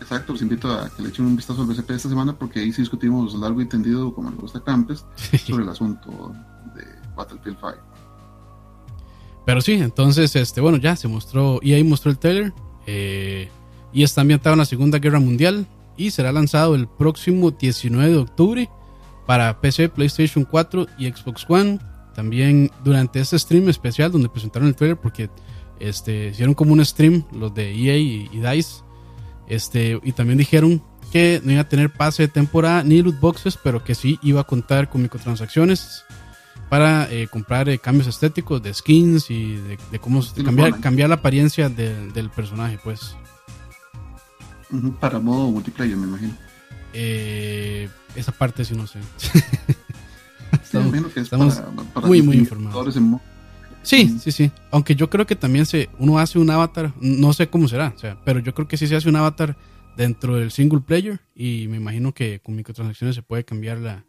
Exacto, 0.00 0.32
los 0.32 0.42
invito 0.42 0.72
a 0.72 0.88
que 0.88 1.02
le 1.02 1.10
echen 1.10 1.26
un 1.26 1.36
vistazo 1.36 1.62
al 1.62 1.68
BSP 1.68 1.90
esta 1.90 2.08
semana 2.08 2.32
porque 2.32 2.60
ahí 2.60 2.72
sí 2.72 2.82
discutimos 2.82 3.34
largo 3.34 3.60
y 3.60 3.66
tendido, 3.66 4.14
como 4.14 4.30
le 4.30 4.36
gusta 4.36 4.60
Campes, 4.60 5.04
sobre 5.46 5.64
el 5.64 5.68
asunto 5.68 6.34
de 6.74 6.84
Battlefield 7.14 7.58
5. 7.60 7.74
Pero 9.44 9.60
sí, 9.60 9.72
entonces, 9.72 10.34
este, 10.36 10.60
bueno, 10.60 10.78
ya 10.78 10.96
se 10.96 11.08
mostró, 11.08 11.60
y 11.62 11.72
ahí 11.72 11.84
mostró 11.84 12.10
el 12.10 12.18
trailer, 12.18 12.52
eh, 12.86 13.48
y 13.92 14.02
está 14.02 14.20
ambientado 14.20 14.54
en 14.54 14.60
la 14.60 14.64
Segunda 14.64 14.98
Guerra 14.98 15.20
Mundial, 15.20 15.66
y 15.96 16.10
será 16.10 16.32
lanzado 16.32 16.74
el 16.74 16.88
próximo 16.88 17.50
19 17.50 18.10
de 18.10 18.16
octubre 18.16 18.70
para 19.26 19.60
PC, 19.60 19.90
PlayStation 19.90 20.44
4 20.44 20.86
y 20.98 21.10
Xbox 21.10 21.44
One. 21.48 21.78
También 22.14 22.70
durante 22.82 23.20
este 23.20 23.38
stream 23.38 23.68
especial 23.68 24.10
donde 24.10 24.28
presentaron 24.28 24.68
el 24.68 24.74
trailer, 24.74 24.98
porque 24.98 25.30
este, 25.78 26.28
hicieron 26.28 26.54
como 26.54 26.72
un 26.72 26.84
stream 26.84 27.24
los 27.32 27.52
de 27.54 27.70
EA 27.70 27.96
y, 27.96 28.28
DICE. 28.28 28.82
Este, 29.50 29.98
y 30.04 30.12
también 30.12 30.38
dijeron 30.38 30.80
que 31.10 31.42
no 31.44 31.50
iba 31.50 31.62
a 31.62 31.68
tener 31.68 31.90
pase 31.90 32.22
de 32.22 32.28
temporada 32.28 32.84
ni 32.84 33.02
loot 33.02 33.18
boxes, 33.18 33.58
pero 33.60 33.82
que 33.82 33.96
sí 33.96 34.20
iba 34.22 34.40
a 34.40 34.44
contar 34.44 34.88
con 34.88 35.02
microtransacciones 35.02 36.04
para 36.68 37.10
eh, 37.10 37.26
comprar 37.26 37.68
eh, 37.68 37.80
cambios 37.80 38.06
estéticos 38.06 38.62
de 38.62 38.72
skins 38.72 39.28
y 39.28 39.56
de, 39.56 39.98
cómo 39.98 40.22
cambiar, 40.44 40.78
cambiar 40.78 41.08
la 41.08 41.16
apariencia 41.16 41.68
del 41.68 42.30
personaje, 42.30 42.78
pues. 42.82 43.16
Para 45.00 45.18
modo 45.18 45.50
multiplayer, 45.50 45.96
me 45.96 46.06
imagino. 46.06 46.36
Eh, 46.92 47.88
esa 48.14 48.30
parte 48.30 48.64
sí 48.64 48.76
no 48.76 48.86
sé. 48.86 49.00
estamos, 51.16 51.60
muy, 52.04 52.22
muy 52.22 52.36
informados. 52.36 52.96
Sí, 53.82 54.18
sí, 54.22 54.30
sí. 54.30 54.50
Aunque 54.70 54.94
yo 54.94 55.08
creo 55.10 55.26
que 55.26 55.36
también 55.36 55.66
se, 55.66 55.88
uno 55.98 56.18
hace 56.18 56.38
un 56.38 56.50
avatar, 56.50 56.92
no 57.00 57.32
sé 57.32 57.48
cómo 57.48 57.68
será, 57.68 57.92
o 57.96 57.98
sea, 57.98 58.20
pero 58.24 58.40
yo 58.40 58.54
creo 58.54 58.68
que 58.68 58.76
sí 58.76 58.86
se 58.86 58.96
hace 58.96 59.08
un 59.08 59.16
avatar 59.16 59.56
dentro 59.96 60.36
del 60.36 60.50
single 60.50 60.80
player 60.80 61.20
y 61.34 61.66
me 61.68 61.76
imagino 61.76 62.12
que 62.12 62.40
con 62.40 62.56
microtransacciones 62.56 63.16
se 63.16 63.22
puede 63.22 63.44
cambiar 63.44 63.78
la, 63.78 64.04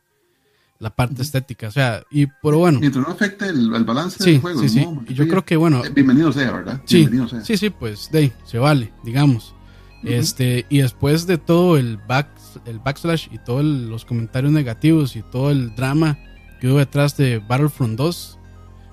la 0.79 0.89
parte 0.89 1.21
estética. 1.21 1.67
O 1.67 1.71
sea, 1.71 2.03
y 2.09 2.25
pero 2.41 2.57
bueno. 2.57 2.79
Mientras 2.79 3.05
no 3.05 3.13
afecte 3.13 3.47
el, 3.47 3.69
balance 3.69 4.23
del 4.23 4.41
juego. 4.41 4.61
Sí, 4.61 4.69
sí. 4.69 4.87
Y 5.07 5.13
yo 5.13 5.27
creo 5.27 5.45
que 5.45 5.55
bueno. 5.55 5.85
Eh, 5.85 5.89
bienvenido 5.89 6.31
sea, 6.31 6.51
¿verdad? 6.51 6.81
Sí, 6.85 7.07
sí, 7.43 7.57
sí, 7.57 7.69
pues 7.69 8.09
de 8.11 8.31
se 8.45 8.57
vale, 8.57 8.91
digamos. 9.03 9.55
Este, 10.03 10.65
y 10.69 10.79
después 10.79 11.27
de 11.27 11.37
todo 11.37 11.77
el 11.77 11.97
back, 11.97 12.27
el 12.65 12.79
backslash 12.79 13.27
y 13.31 13.37
todos 13.37 13.63
los 13.63 14.03
comentarios 14.03 14.51
negativos 14.51 15.15
y 15.15 15.21
todo 15.21 15.51
el 15.51 15.75
drama 15.75 16.17
que 16.59 16.67
hubo 16.67 16.79
detrás 16.79 17.15
de 17.17 17.37
Battlefront 17.37 17.97
2 17.97 18.39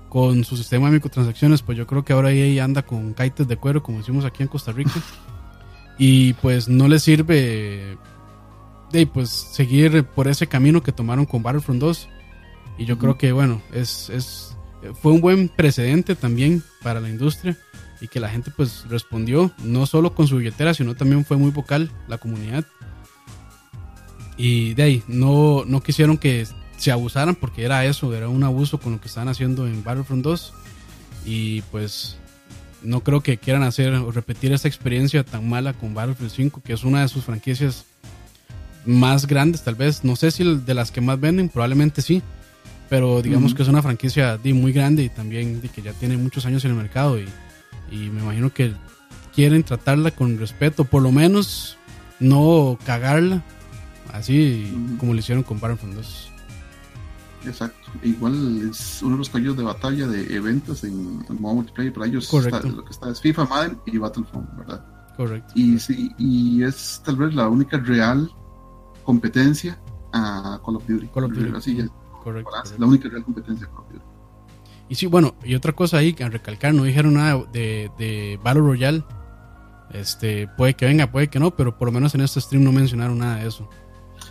con 0.08 0.44
su 0.44 0.56
sistema 0.56 0.86
de 0.86 0.94
microtransacciones, 0.94 1.62
pues 1.62 1.76
yo 1.76 1.86
creo 1.86 2.04
que 2.04 2.12
ahora 2.12 2.32
EA 2.32 2.64
anda 2.64 2.82
con 2.82 3.12
kaites 3.14 3.46
de 3.46 3.56
cuero, 3.56 3.82
como 3.82 3.98
decimos 3.98 4.24
aquí 4.24 4.42
en 4.42 4.48
Costa 4.48 4.72
Rica. 4.72 4.92
y 5.98 6.32
pues 6.34 6.68
no 6.68 6.88
le 6.88 6.98
sirve 6.98 7.96
de 8.92 9.06
pues 9.06 9.30
seguir 9.30 10.04
por 10.04 10.28
ese 10.28 10.46
camino 10.46 10.82
que 10.82 10.92
tomaron 10.92 11.26
con 11.26 11.42
Battlefront 11.42 11.80
2. 11.80 12.08
Y 12.78 12.84
yo 12.84 12.98
creo 12.98 13.18
que 13.18 13.32
bueno, 13.32 13.60
es, 13.72 14.08
es, 14.10 14.56
fue 15.02 15.12
un 15.12 15.20
buen 15.20 15.48
precedente 15.48 16.14
también 16.14 16.62
para 16.82 17.00
la 17.00 17.08
industria 17.10 17.58
y 18.00 18.08
que 18.08 18.20
la 18.20 18.28
gente 18.28 18.52
pues 18.56 18.84
respondió 18.88 19.50
no 19.64 19.86
solo 19.86 20.14
con 20.14 20.28
su 20.28 20.36
billetera, 20.36 20.72
sino 20.74 20.94
también 20.94 21.24
fue 21.24 21.36
muy 21.36 21.50
vocal 21.50 21.90
la 22.06 22.18
comunidad. 22.18 22.64
Y 24.36 24.74
de 24.74 24.82
ahí, 24.84 25.02
no, 25.08 25.64
no 25.66 25.80
quisieron 25.82 26.16
que 26.16 26.46
se 26.78 26.92
abusaran 26.92 27.34
porque 27.34 27.64
era 27.64 27.84
eso, 27.84 28.14
era 28.14 28.28
un 28.28 28.44
abuso 28.44 28.78
con 28.78 28.92
lo 28.92 29.00
que 29.00 29.08
estaban 29.08 29.28
haciendo 29.28 29.66
en 29.66 29.84
Battlefront 29.84 30.24
2. 30.24 30.54
Y 31.26 31.60
pues 31.62 32.16
no 32.82 33.00
creo 33.00 33.20
que 33.20 33.36
quieran 33.36 33.64
hacer 33.64 33.92
o 33.94 34.10
repetir 34.10 34.52
esta 34.52 34.68
experiencia 34.68 35.24
tan 35.24 35.48
mala 35.48 35.72
con 35.72 35.92
Battlefield 35.92 36.30
5, 36.30 36.62
que 36.64 36.72
es 36.72 36.84
una 36.84 37.02
de 37.02 37.08
sus 37.08 37.24
franquicias 37.24 37.84
más 38.86 39.26
grandes, 39.26 39.62
tal 39.62 39.74
vez. 39.74 40.04
No 40.04 40.16
sé 40.16 40.30
si 40.30 40.44
de 40.44 40.74
las 40.74 40.90
que 40.90 41.00
más 41.00 41.20
venden, 41.20 41.48
probablemente 41.48 42.00
sí. 42.00 42.22
Pero 42.88 43.20
digamos 43.20 43.54
que 43.54 43.62
es 43.62 43.68
una 43.68 43.82
franquicia 43.82 44.38
muy 44.42 44.72
grande 44.72 45.02
y 45.02 45.08
también 45.10 45.60
que 45.60 45.82
ya 45.82 45.92
tiene 45.92 46.16
muchos 46.16 46.46
años 46.46 46.64
en 46.64 46.70
el 46.70 46.76
mercado. 46.76 47.18
Y, 47.18 47.26
me 47.90 48.22
imagino 48.22 48.52
que 48.52 48.72
quieren 49.34 49.62
tratarla 49.62 50.10
con 50.10 50.38
respeto, 50.38 50.84
por 50.84 51.02
lo 51.02 51.12
menos 51.12 51.76
no 52.18 52.78
cagarla, 52.86 53.42
así 54.12 54.72
como 54.98 55.12
lo 55.12 55.18
hicieron 55.18 55.42
con 55.42 55.60
Battlefront 55.60 55.96
2. 55.96 56.27
Exacto. 57.44 57.90
Igual 58.02 58.68
es 58.70 59.02
uno 59.02 59.12
de 59.12 59.18
los 59.18 59.28
caballos 59.28 59.56
de 59.56 59.62
batalla 59.62 60.06
de 60.06 60.34
eventos 60.34 60.84
en, 60.84 61.24
el 61.28 61.40
modo 61.40 61.56
multiplayer 61.56 61.92
para 61.92 62.06
ellos. 62.06 62.32
lo 62.32 62.84
que 62.84 62.90
está 62.90 63.10
es 63.10 63.20
FIFA, 63.20 63.44
Madden 63.46 63.78
y 63.86 63.98
Battlefront, 63.98 64.56
¿verdad? 64.56 64.84
Correcto. 65.16 65.52
Y 65.54 65.78
sí, 65.78 66.12
y 66.18 66.62
es 66.62 67.02
tal 67.04 67.16
vez 67.16 67.34
la 67.34 67.48
única 67.48 67.78
real 67.78 68.30
competencia 69.02 69.78
a 70.12 70.60
Call 70.64 70.76
of 70.76 70.86
Duty. 70.86 71.08
Call 71.08 71.24
of 71.24 71.32
Duty. 71.32 71.52
Así 71.56 71.78
es. 71.78 71.90
Correcto, 72.22 72.50
La 72.78 72.86
única 72.86 73.08
real 73.08 73.24
competencia 73.24 73.66
a 73.66 73.70
Call 73.70 73.80
of 73.80 73.92
Duty. 73.92 74.04
Y 74.90 74.94
sí, 74.94 75.06
bueno, 75.06 75.34
y 75.44 75.54
otra 75.54 75.72
cosa 75.72 75.98
ahí 75.98 76.14
que 76.14 76.28
recalcar, 76.28 76.72
no 76.72 76.84
dijeron 76.84 77.14
nada 77.14 77.44
de, 77.52 77.90
de 77.98 78.40
Battle 78.42 78.62
Royale. 78.62 79.04
Este, 79.92 80.48
puede 80.48 80.74
que 80.74 80.86
venga, 80.86 81.10
puede 81.10 81.28
que 81.28 81.38
no, 81.38 81.50
pero 81.50 81.76
por 81.76 81.88
lo 81.88 81.92
menos 81.92 82.14
en 82.14 82.20
este 82.20 82.40
stream 82.40 82.64
no 82.64 82.72
mencionaron 82.72 83.18
nada 83.18 83.36
de 83.36 83.48
eso. 83.48 83.68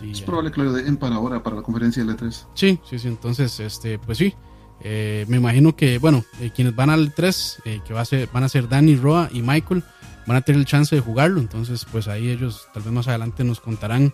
Es 0.02 0.20
probable 0.22 0.50
que 0.52 0.62
lo 0.62 0.72
den 0.72 0.96
para 0.96 1.16
ahora, 1.16 1.42
para 1.42 1.56
la 1.56 1.62
conferencia 1.62 2.04
de 2.04 2.12
E3. 2.12 2.46
Sí, 2.54 2.78
sí, 2.88 2.98
sí, 2.98 3.08
entonces, 3.08 3.58
este, 3.60 3.98
pues 3.98 4.18
sí. 4.18 4.34
Eh, 4.80 5.24
me 5.28 5.38
imagino 5.38 5.74
que, 5.74 5.98
bueno, 5.98 6.24
eh, 6.40 6.50
quienes 6.54 6.74
van 6.76 6.90
al 6.90 7.12
E3, 7.12 7.60
eh, 7.64 7.80
que 7.86 7.94
va 7.94 8.02
a 8.02 8.04
ser, 8.04 8.28
van 8.32 8.44
a 8.44 8.48
ser 8.48 8.68
Danny, 8.68 8.96
Roa 8.96 9.28
y 9.32 9.42
Michael, 9.42 9.82
van 10.26 10.36
a 10.36 10.42
tener 10.42 10.60
el 10.60 10.66
chance 10.66 10.94
de 10.94 11.02
jugarlo. 11.02 11.40
Entonces, 11.40 11.84
pues 11.90 12.06
ahí 12.06 12.28
ellos 12.28 12.68
tal 12.72 12.82
vez 12.82 12.92
más 12.92 13.08
adelante 13.08 13.42
nos 13.44 13.60
contarán 13.60 14.12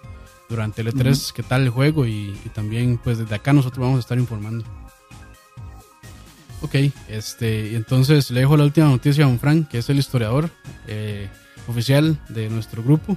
durante 0.49 0.83
el 0.83 0.92
E3 0.92 1.33
qué 1.33 1.42
tal 1.42 1.62
el 1.62 1.70
juego 1.70 2.07
y, 2.07 2.33
también 2.55 2.99
pues 3.03 3.18
desde 3.18 3.35
acá 3.35 3.53
nosotros 3.53 3.81
vamos 3.81 3.99
a 3.99 4.01
estar 4.01 4.18
informando. 4.18 4.64
Ok, 6.62 6.77
este, 7.09 7.77
entonces 7.77 8.31
le 8.31 8.40
dejo 8.40 8.57
la 8.57 8.64
última 8.64 8.87
noticia 8.87 9.25
a 9.25 9.29
don 9.29 9.38
Frank, 9.38 9.68
que 9.68 9.79
es 9.79 9.90
el 9.90 9.99
historiador 9.99 10.49
eh, 10.87 11.29
oficial 11.68 12.18
de 12.31 12.49
nuestro 12.49 12.83
grupo. 12.83 13.16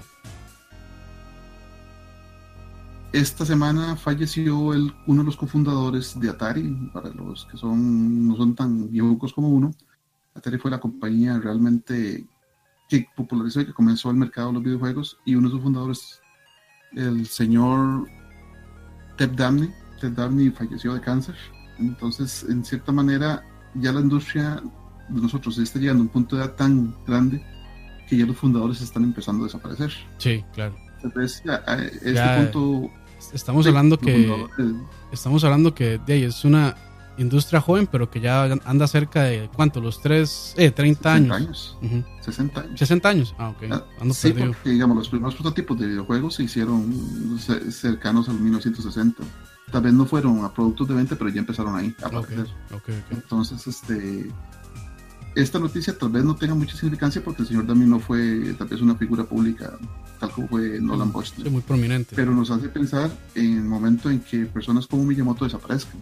Esta 3.17 3.47
semana 3.47 3.95
falleció 3.95 4.75
el, 4.75 4.93
uno 5.07 5.21
de 5.21 5.25
los 5.25 5.37
cofundadores 5.37 6.19
de 6.19 6.29
Atari, 6.29 6.91
para 6.93 7.09
los 7.09 7.47
que 7.47 7.57
son 7.57 8.27
no 8.27 8.35
son 8.35 8.53
tan 8.53 8.91
viejos 8.91 9.33
como 9.33 9.49
uno. 9.49 9.73
Atari 10.35 10.59
fue 10.59 10.69
la 10.69 10.79
compañía 10.79 11.39
realmente 11.39 12.27
que 12.87 13.07
popularizó 13.15 13.61
y 13.61 13.65
que 13.65 13.73
comenzó 13.73 14.11
el 14.11 14.17
mercado 14.17 14.49
de 14.49 14.53
los 14.53 14.63
videojuegos 14.63 15.17
y 15.25 15.33
uno 15.33 15.49
de 15.49 15.55
sus 15.55 15.63
fundadores 15.63 16.21
el 16.95 17.25
señor 17.25 18.07
Ted 19.17 19.31
Dabney. 19.31 19.73
Ted 19.99 20.11
Dabney 20.11 20.51
falleció 20.51 20.93
de 20.93 21.01
cáncer. 21.01 21.35
Entonces, 21.79 22.45
en 22.47 22.63
cierta 22.63 22.91
manera, 22.91 23.43
ya 23.73 23.93
la 23.93 24.01
industria 24.01 24.61
de 25.09 25.21
nosotros 25.21 25.57
está 25.57 25.79
llegando 25.79 26.03
a 26.03 26.05
un 26.05 26.11
punto 26.11 26.35
de 26.35 26.43
edad 26.43 26.53
tan 26.53 26.95
grande 27.07 27.43
que 28.07 28.15
ya 28.15 28.27
los 28.27 28.37
fundadores 28.37 28.79
están 28.79 29.05
empezando 29.05 29.41
a 29.41 29.47
desaparecer. 29.47 29.91
Sí, 30.19 30.45
claro. 30.53 30.77
Entonces, 31.01 31.41
este 32.03 32.37
punto. 32.37 32.91
Estamos 33.33 33.67
hablando 33.67 33.97
que. 33.97 34.47
Estamos 35.11 35.43
hablando 35.43 35.73
que 35.73 35.99
de 36.05 36.13
ahí 36.13 36.23
es 36.23 36.43
una 36.45 36.75
industria 37.17 37.61
joven, 37.61 37.87
pero 37.87 38.09
que 38.09 38.19
ya 38.19 38.43
anda 38.65 38.87
cerca 38.87 39.23
de, 39.23 39.49
¿cuánto? 39.55 39.81
Los 39.81 40.01
3, 40.01 40.55
eh, 40.57 40.71
30 40.71 41.13
años. 41.13 41.35
años. 41.35 41.77
60 42.21 42.61
años. 42.61 42.79
60 42.79 43.09
años, 43.09 43.35
ah, 43.37 43.49
ok. 43.49 43.63
Ah, 43.71 43.83
ando 43.99 44.13
sí, 44.13 44.33
porque 44.33 44.69
digamos, 44.69 44.97
los 44.97 45.09
primeros 45.09 45.35
prototipos 45.35 45.79
de 45.79 45.87
videojuegos 45.87 46.35
se 46.35 46.43
hicieron 46.43 47.39
cercanos 47.71 48.29
al 48.29 48.39
1960. 48.39 49.23
Tal 49.71 49.81
vez 49.81 49.93
no 49.93 50.05
fueron 50.05 50.45
a 50.45 50.53
productos 50.53 50.87
de 50.87 50.93
venta, 50.93 51.15
pero 51.17 51.29
ya 51.29 51.39
empezaron 51.39 51.75
ahí 51.75 51.93
a 52.01 52.07
aparecer. 52.07 52.47
Entonces, 53.09 53.67
este 53.67 54.31
esta 55.41 55.59
noticia 55.59 55.97
tal 55.97 56.09
vez 56.09 56.23
no 56.23 56.35
tenga 56.35 56.55
mucha 56.55 56.75
significancia 56.75 57.23
porque 57.23 57.43
el 57.43 57.47
señor 57.47 57.67
Dami 57.67 57.85
no 57.85 57.99
fue 57.99 58.55
tal 58.57 58.67
vez 58.67 58.81
una 58.81 58.95
figura 58.95 59.23
pública 59.23 59.77
tal 60.19 60.31
como 60.31 60.47
fue 60.47 60.79
Nolan 60.81 61.11
Bosch. 61.11 61.33
Sí, 61.35 61.49
muy 61.49 61.61
prominente. 61.61 62.15
Pero 62.15 62.31
nos 62.31 62.49
hace 62.49 62.69
pensar 62.69 63.11
en 63.35 63.57
el 63.57 63.63
momento 63.63 64.09
en 64.09 64.19
que 64.19 64.45
personas 64.45 64.87
como 64.87 65.03
Miyamoto 65.03 65.45
desaparezcan. 65.45 65.99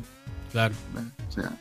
Claro. 0.51 0.73
O 1.29 1.31
sea, 1.31 1.51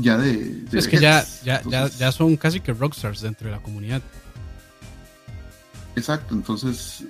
ya, 0.00 0.18
de, 0.18 0.64
Es 0.72 0.88
que 0.88 0.98
ya, 0.98 1.24
ya, 1.44 1.62
ya, 1.88 2.12
son 2.12 2.36
casi 2.36 2.60
que 2.60 2.72
rockstars 2.72 3.20
dentro 3.20 3.46
de 3.46 3.52
la 3.52 3.62
comunidad. 3.62 4.02
Exacto, 5.96 6.34
entonces 6.34 7.04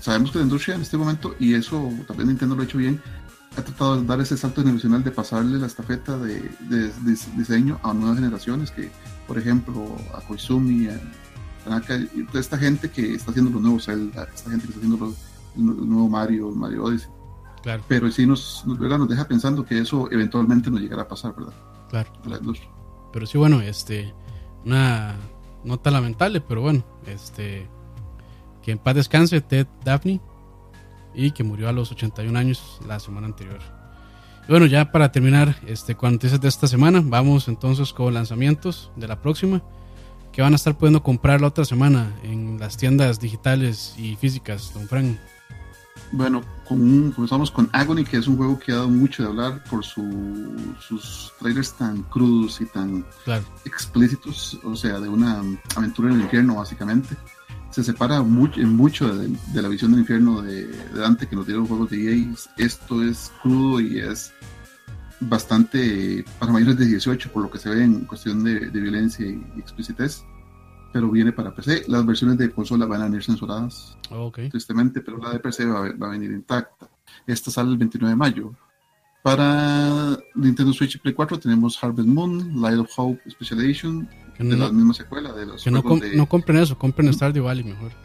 sabemos 0.00 0.30
que 0.30 0.38
la 0.38 0.44
industria 0.44 0.74
en 0.74 0.82
este 0.82 0.96
momento, 0.96 1.34
y 1.38 1.54
eso 1.54 1.90
también 2.06 2.28
Nintendo 2.28 2.54
lo 2.54 2.62
ha 2.62 2.64
hecho 2.64 2.78
bien, 2.78 3.00
ha 3.56 3.62
tratado 3.62 4.00
de 4.00 4.06
dar 4.06 4.20
ese 4.20 4.36
salto 4.36 4.62
generacional 4.62 5.04
de 5.04 5.10
pasarle 5.10 5.58
la 5.58 5.66
estafeta 5.66 6.16
de, 6.18 6.42
diseño 7.36 7.78
a 7.82 7.92
nuevas 7.92 8.16
generaciones, 8.16 8.70
que 8.70 8.90
por 9.26 9.38
ejemplo 9.38 9.96
a 10.14 10.20
Koizumi, 10.20 10.88
a 10.88 11.00
Tanaka, 11.64 11.98
toda 12.28 12.40
esta 12.40 12.58
gente 12.58 12.90
que 12.90 13.14
está 13.14 13.30
haciendo 13.30 13.50
los 13.50 13.62
nuevos 13.62 13.84
Zelda, 13.84 14.28
esta 14.34 14.50
gente 14.50 14.66
que 14.66 14.72
está 14.72 14.78
haciendo 14.78 15.14
el 15.56 15.88
nuevo 15.88 16.08
Mario, 16.08 16.50
Mario 16.50 16.84
Odyssey. 16.84 17.10
Pero 17.86 18.10
sí 18.10 18.26
nos, 18.26 18.64
nos 18.66 19.08
deja 19.08 19.28
pensando 19.28 19.64
que 19.64 19.78
eso 19.78 20.10
eventualmente 20.10 20.70
nos 20.70 20.80
llegará 20.80 21.02
a 21.02 21.08
pasar, 21.08 21.34
¿verdad? 21.36 21.52
Claro. 21.90 22.10
Pero 23.12 23.26
sí, 23.26 23.38
bueno, 23.38 23.60
este, 23.60 24.12
una 24.64 25.14
nota 25.62 25.90
lamentable, 25.90 26.40
pero 26.40 26.62
bueno, 26.62 26.84
este, 27.06 27.68
que 28.62 28.72
en 28.72 28.78
paz 28.78 28.96
descanse 28.96 29.40
Ted 29.40 29.68
Daphne 29.84 30.20
y 31.14 31.32
que 31.32 31.44
murió 31.44 31.68
a 31.68 31.72
los 31.72 31.90
81 31.92 32.38
años 32.38 32.80
la 32.86 33.00
semana 33.00 33.26
anterior. 33.26 33.60
Y 34.48 34.50
bueno, 34.50 34.66
ya 34.66 34.90
para 34.90 35.12
terminar 35.12 35.56
este, 35.66 35.94
con 35.94 36.12
noticias 36.12 36.40
de 36.40 36.48
esta 36.48 36.66
semana, 36.66 37.02
vamos 37.04 37.48
entonces 37.48 37.92
con 37.92 38.12
lanzamientos 38.12 38.90
de 38.96 39.08
la 39.08 39.20
próxima 39.20 39.62
que 40.32 40.42
van 40.42 40.54
a 40.54 40.56
estar 40.56 40.76
pudiendo 40.76 41.02
comprar 41.02 41.40
la 41.40 41.48
otra 41.48 41.64
semana 41.64 42.12
en 42.22 42.58
las 42.58 42.76
tiendas 42.76 43.20
digitales 43.20 43.94
y 43.98 44.16
físicas, 44.16 44.72
don 44.74 44.88
Frank. 44.88 45.16
Bueno, 46.10 46.42
comenzamos 46.66 47.50
con 47.50 47.70
Agony, 47.72 48.04
que 48.04 48.18
es 48.18 48.26
un 48.26 48.36
juego 48.36 48.58
que 48.58 48.72
ha 48.72 48.76
dado 48.76 48.88
mucho 48.88 49.22
de 49.22 49.28
hablar 49.30 49.64
por 49.64 49.82
sus 49.84 51.32
trailers 51.38 51.72
tan 51.74 52.02
crudos 52.02 52.60
y 52.60 52.66
tan 52.66 53.04
explícitos, 53.64 54.58
o 54.64 54.76
sea, 54.76 55.00
de 55.00 55.08
una 55.08 55.42
aventura 55.74 56.10
en 56.10 56.16
el 56.16 56.22
infierno, 56.22 56.56
básicamente. 56.56 57.16
Se 57.72 57.82
separa 57.82 58.22
mucho, 58.22 58.60
mucho 58.60 59.16
de, 59.16 59.62
la 59.62 59.68
visión 59.68 59.90
del 59.90 60.00
infierno 60.00 60.42
de, 60.42 60.68
Dante 60.94 61.26
que 61.26 61.34
nos 61.34 61.46
dieron 61.46 61.66
juegos 61.66 61.90
de 61.90 62.20
EA. 62.20 62.34
Esto 62.58 63.02
es 63.02 63.32
crudo 63.42 63.80
y 63.80 63.98
es 63.98 64.32
bastante 65.20 66.24
para 66.38 66.52
mayores 66.52 66.76
de 66.78 66.86
18 66.86 67.32
por 67.32 67.44
lo 67.44 67.50
que 67.50 67.58
se 67.58 67.70
ve 67.70 67.82
en 67.82 68.04
cuestión 68.04 68.44
de, 68.44 68.58
violencia 68.68 69.26
y, 69.26 69.42
explicitez 69.58 70.24
pero 70.92 71.10
viene 71.10 71.32
para 71.32 71.54
PC. 71.54 71.84
Las 71.88 72.04
versiones 72.04 72.36
de 72.36 72.50
consola 72.50 72.84
van 72.84 73.00
a 73.00 73.04
venir 73.04 73.24
censuradas, 73.24 73.96
tristemente, 74.50 75.00
pero 75.00 75.16
la 75.16 75.30
de 75.30 75.38
PC 75.38 75.64
va, 75.64 75.90
va, 75.92 76.08
a 76.08 76.10
venir 76.10 76.30
intacta. 76.30 76.86
Esta 77.26 77.50
sale 77.50 77.70
el 77.70 77.78
29 77.78 78.10
de 78.10 78.16
mayo. 78.16 78.52
Para 79.22 80.18
Nintendo 80.34 80.70
Switch 80.74 80.96
y 80.96 80.98
Play 80.98 81.14
4 81.14 81.38
tenemos 81.38 81.82
Harvest 81.82 82.08
Moon, 82.08 82.60
Light 82.60 82.78
of 82.78 82.90
Hope 82.94 83.22
Special 83.30 83.60
Edition, 83.60 84.06
de 84.48 84.56
la 84.56 84.72
misma 84.72 84.94
secuela. 84.94 85.32
De 85.32 85.46
los 85.46 85.62
que 85.62 85.70
no, 85.70 85.82
no, 86.14 86.26
compren 86.26 86.58
eso, 86.58 86.78
compren 86.78 87.12
Stardew 87.12 87.44
Valley 87.44 87.64
mejor. 87.64 87.92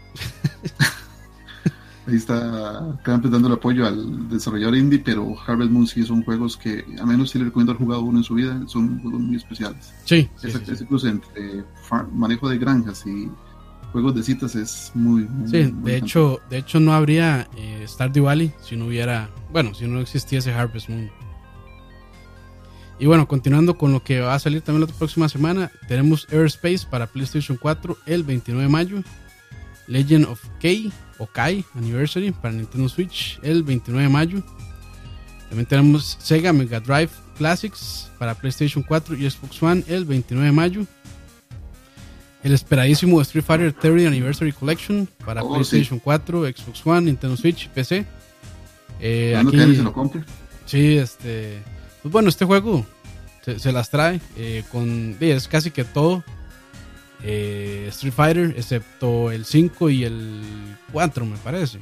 Ahí 2.08 2.16
está 2.16 2.98
Campes 3.04 3.30
dando 3.30 3.50
el 3.50 3.56
apoyo 3.56 3.86
al 3.86 4.30
desarrollador 4.30 4.78
indie, 4.78 5.00
pero 5.00 5.36
Harvest 5.46 5.72
Moon 5.72 5.86
sí 5.86 6.04
son 6.04 6.24
juegos 6.24 6.56
que, 6.56 6.86
a 7.02 7.06
menos 7.06 7.32
si 7.32 7.38
le 7.38 7.46
recomiendo 7.46 7.74
haber 7.74 7.84
jugado 7.84 8.02
uno 8.04 8.20
en 8.20 8.24
su 8.24 8.36
vida, 8.36 8.62
son 8.68 9.02
juegos 9.02 9.20
muy 9.20 9.36
especiales. 9.36 9.94
Sí. 10.06 10.30
es, 10.42 10.82
incluso 10.82 11.08
entre 11.08 11.66
manejo 12.14 12.48
de 12.48 12.58
granjas 12.58 13.06
y 13.06 13.30
juegos 13.92 14.16
de 14.16 14.24
citas 14.24 14.56
es 14.56 14.92
muy, 14.96 15.28
sí 15.46 15.74
de 15.84 15.98
hecho 15.98 16.40
de 16.50 16.58
hecho 16.58 16.80
no 16.80 16.94
habría 16.94 17.48
eh, 17.56 17.86
Stardew 17.88 18.26
Valley 18.26 18.52
si 18.62 18.76
no 18.76 18.88
hubiera 18.88 19.30
bueno 19.52 19.74
si 19.74 19.88
no 19.88 20.02
existiese 20.02 20.52
Harvest 20.52 20.90
Moon 20.90 21.10
y 23.00 23.06
bueno 23.06 23.28
continuando 23.28 23.78
con 23.78 23.92
lo 23.92 24.04
que 24.04 24.20
va 24.20 24.34
a 24.34 24.40
salir 24.40 24.62
también 24.62 24.88
la 24.90 24.94
próxima 24.96 25.30
semana 25.30 25.72
tenemos 25.88 26.28
Airspace 26.32 26.86
para 26.90 27.08
PlayStation 27.08 27.58
4 27.58 27.98
el 28.06 28.24
29 28.24 28.64
de 28.64 28.70
mayo 28.70 29.04
Legend 29.88 30.26
of 30.26 30.44
K 30.62 30.92
o 31.18 31.28
Kai 31.28 31.64
Anniversary 31.76 32.32
para 32.32 32.54
Nintendo 32.54 32.90
Switch 32.90 33.40
el 33.44 33.64
29 33.64 34.08
de 34.08 34.14
mayo 34.14 34.44
también 35.50 35.66
tenemos 35.66 36.18
Sega 36.20 36.52
Mega 36.52 36.80
Drive 36.80 37.12
Classics 37.38 38.12
para 38.18 38.36
PlayStation 38.36 38.84
4 38.84 39.16
y 39.16 39.30
Xbox 39.30 39.62
One 39.62 39.84
el 39.88 40.06
29 40.06 40.46
de 40.46 40.52
mayo 40.52 40.88
el 42.44 42.54
esperadísimo 42.54 43.22
Street 43.22 43.44
Fighter 43.44 43.74
30 43.74 44.08
Anniversary 44.08 44.54
Collection 44.54 45.08
para 45.26 45.44
oh, 45.44 45.54
PlayStation 45.54 46.00
4, 46.00 46.46
Xbox 46.46 46.86
One, 46.86 47.02
Nintendo 47.02 47.36
Switch 47.36 47.66
y 47.66 47.70
PC. 47.70 48.06
Eh, 49.00 49.36
aquí, 49.36 49.58
se 49.58 49.84
lo 49.84 49.92
compre? 49.92 50.24
Sí, 50.66 50.98
este. 50.98 51.62
Pues 52.02 52.12
bueno, 52.12 52.30
este 52.30 52.46
juego 52.46 52.86
se, 53.44 53.72
las 53.72 53.90
trae 53.90 54.22
eh, 54.36 54.64
con. 54.72 55.16
Es 55.20 55.48
casi 55.48 55.72
que 55.72 55.84
todo. 55.84 56.24
Eh, 57.24 57.88
Street 57.90 58.14
Fighter, 58.14 58.54
excepto 58.56 59.32
el 59.32 59.44
5 59.44 59.90
y 59.90 60.04
el 60.04 60.42
4, 60.92 61.26
me 61.26 61.38
parece. 61.38 61.80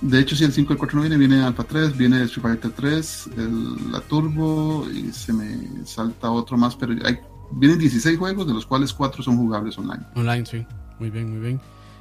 De 0.00 0.18
hecho, 0.20 0.34
si 0.34 0.44
el 0.44 0.52
5 0.52 0.72
y 0.72 0.74
el 0.74 0.78
4 0.78 0.96
no 0.96 1.02
viene, 1.02 1.16
viene 1.16 1.42
Alpha 1.42 1.62
3, 1.62 1.96
viene 1.96 2.22
Street 2.24 2.42
Fighter 2.42 2.70
3, 2.72 3.30
la 3.90 4.00
Turbo 4.00 4.86
y 4.92 5.12
se 5.12 5.32
me 5.32 5.84
salta 5.84 6.30
otro 6.30 6.56
más, 6.56 6.74
pero 6.74 6.92
hay 7.04 7.20
vienen 7.52 7.78
16 7.78 8.18
juegos, 8.18 8.46
de 8.46 8.54
los 8.54 8.66
cuales 8.66 8.92
4 8.92 9.22
son 9.22 9.36
jugables 9.36 9.78
online. 9.78 10.02
Online, 10.14 10.46
sí. 10.46 10.66
Muy 10.98 11.10
bien, 11.10 11.30
muy 11.30 11.40
bien. 11.40 11.60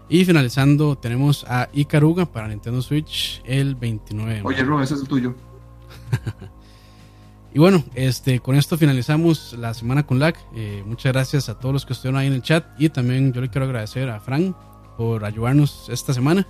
Y 0.10 0.26
finalizando, 0.26 0.98
tenemos 0.98 1.46
a 1.48 1.70
Ikaruga 1.74 2.26
para 2.26 2.48
Nintendo 2.48 2.82
Switch 2.82 3.42
el 3.46 3.76
29 3.76 4.42
Oye, 4.44 4.64
Ro, 4.64 4.82
ese 4.82 4.96
es 4.96 5.02
el 5.02 5.08
tuyo. 5.08 5.36
y 7.54 7.60
bueno, 7.60 7.84
este, 7.96 8.40
con 8.40 8.56
esto 8.56 8.78
finalizamos 8.78 9.54
la 9.54 9.74
semana 9.74 10.06
con 10.06 10.20
LAC. 10.20 10.38
Eh, 10.56 10.84
muchas 10.86 11.14
gracias 11.14 11.50
a 11.50 11.60
todos 11.60 11.74
los 11.74 11.86
que 11.86 11.94
estuvieron 11.94 12.20
ahí 12.20 12.28
en 12.28 12.34
el 12.34 12.42
chat. 12.42 12.66
Y 12.78 12.90
también 12.90 13.34
yo 13.34 13.42
le 13.42 13.50
quiero 13.50 13.66
agradecer 13.66 14.10
a 14.10 14.20
Frank 14.20 14.56
por 14.98 15.26
ayudarnos 15.26 15.88
esta 15.90 16.14
semana. 16.14 16.48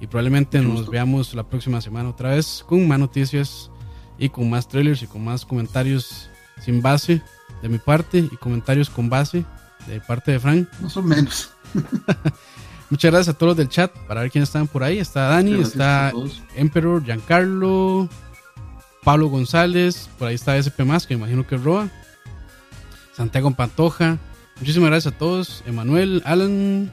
Y 0.00 0.06
probablemente 0.06 0.60
nos 0.60 0.88
veamos 0.88 1.34
la 1.34 1.42
próxima 1.42 1.80
semana 1.80 2.08
otra 2.08 2.30
vez 2.30 2.64
con 2.66 2.88
más 2.88 2.98
noticias 2.98 3.70
y 4.18 4.30
con 4.30 4.48
más 4.48 4.66
trailers 4.66 5.02
y 5.02 5.06
con 5.06 5.22
más 5.22 5.44
comentarios 5.44 6.30
sin 6.60 6.80
base 6.80 7.22
de 7.62 7.68
mi 7.68 7.78
parte 7.78 8.18
y 8.18 8.36
comentarios 8.36 8.88
con 8.88 9.10
base 9.10 9.44
de 9.86 10.00
parte 10.00 10.32
de 10.32 10.40
Frank. 10.40 10.68
Más 10.80 10.96
o 10.96 11.02
menos. 11.02 11.50
Muchas 12.90 13.12
gracias 13.12 13.34
a 13.34 13.38
todos 13.38 13.50
los 13.50 13.56
del 13.56 13.68
chat 13.68 13.92
para 14.08 14.22
ver 14.22 14.30
quiénes 14.30 14.48
están 14.48 14.66
por 14.66 14.82
ahí. 14.82 14.98
Está 14.98 15.28
Dani, 15.28 15.60
está 15.60 16.12
Emperor, 16.56 17.04
Giancarlo, 17.04 18.08
Pablo 19.02 19.28
González, 19.28 20.08
por 20.18 20.28
ahí 20.28 20.34
está 20.34 20.56
SP 20.60 20.84
más, 20.84 21.06
que 21.06 21.14
me 21.14 21.20
imagino 21.20 21.46
que 21.46 21.54
es 21.54 21.62
Roa. 21.62 21.88
Santiago 23.12 23.50
Pantoja. 23.52 24.18
Muchísimas 24.58 24.90
gracias 24.90 25.14
a 25.14 25.18
todos. 25.18 25.62
Emanuel, 25.66 26.22
Alan, 26.24 26.90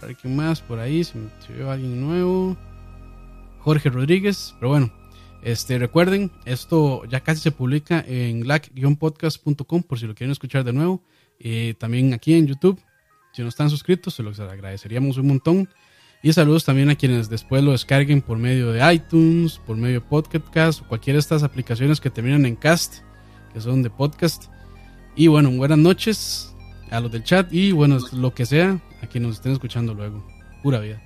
ver 0.00 0.16
quién 0.16 0.36
más 0.36 0.60
por 0.60 0.78
ahí, 0.78 1.04
si, 1.04 1.12
si 1.46 1.52
veo 1.52 1.70
alguien 1.70 2.00
nuevo. 2.00 2.56
Jorge 3.60 3.88
Rodríguez, 3.88 4.54
pero 4.58 4.70
bueno, 4.70 4.92
este, 5.42 5.78
recuerden, 5.78 6.30
esto 6.46 7.04
ya 7.04 7.20
casi 7.20 7.40
se 7.40 7.50
publica 7.50 8.04
en 8.06 8.46
lac-podcast.com 8.46 9.82
por 9.82 9.98
si 9.98 10.06
lo 10.06 10.14
quieren 10.14 10.32
escuchar 10.32 10.64
de 10.64 10.72
nuevo. 10.72 11.02
Eh, 11.38 11.74
también 11.78 12.14
aquí 12.14 12.34
en 12.34 12.46
YouTube. 12.46 12.80
Si 13.32 13.42
no 13.42 13.48
están 13.48 13.68
suscritos, 13.68 14.14
se 14.14 14.22
los 14.22 14.40
agradeceríamos 14.40 15.18
un 15.18 15.26
montón. 15.26 15.68
Y 16.24 16.32
saludos 16.32 16.64
también 16.64 16.88
a 16.88 16.94
quienes 16.94 17.28
después 17.28 17.62
lo 17.62 17.72
descarguen 17.72 18.22
por 18.22 18.38
medio 18.38 18.72
de 18.72 18.94
iTunes, 18.94 19.60
por 19.66 19.76
medio 19.76 20.00
de 20.00 20.06
Podcast 20.06 20.80
o 20.80 20.88
cualquiera 20.88 21.16
de 21.16 21.20
estas 21.20 21.42
aplicaciones 21.42 22.00
que 22.00 22.08
terminan 22.08 22.46
en 22.46 22.56
cast, 22.56 23.02
que 23.52 23.60
son 23.60 23.82
de 23.82 23.90
podcast. 23.90 24.44
Y 25.16 25.26
bueno, 25.26 25.50
buenas 25.50 25.76
noches 25.76 26.56
a 26.90 27.00
los 27.00 27.12
del 27.12 27.24
chat 27.24 27.52
y 27.52 27.72
bueno, 27.72 27.98
lo 28.12 28.32
que 28.32 28.46
sea, 28.46 28.80
a 29.02 29.06
quienes 29.06 29.28
nos 29.28 29.36
estén 29.36 29.52
escuchando 29.52 29.92
luego. 29.92 30.26
Pura 30.62 30.80
vida. 30.80 31.02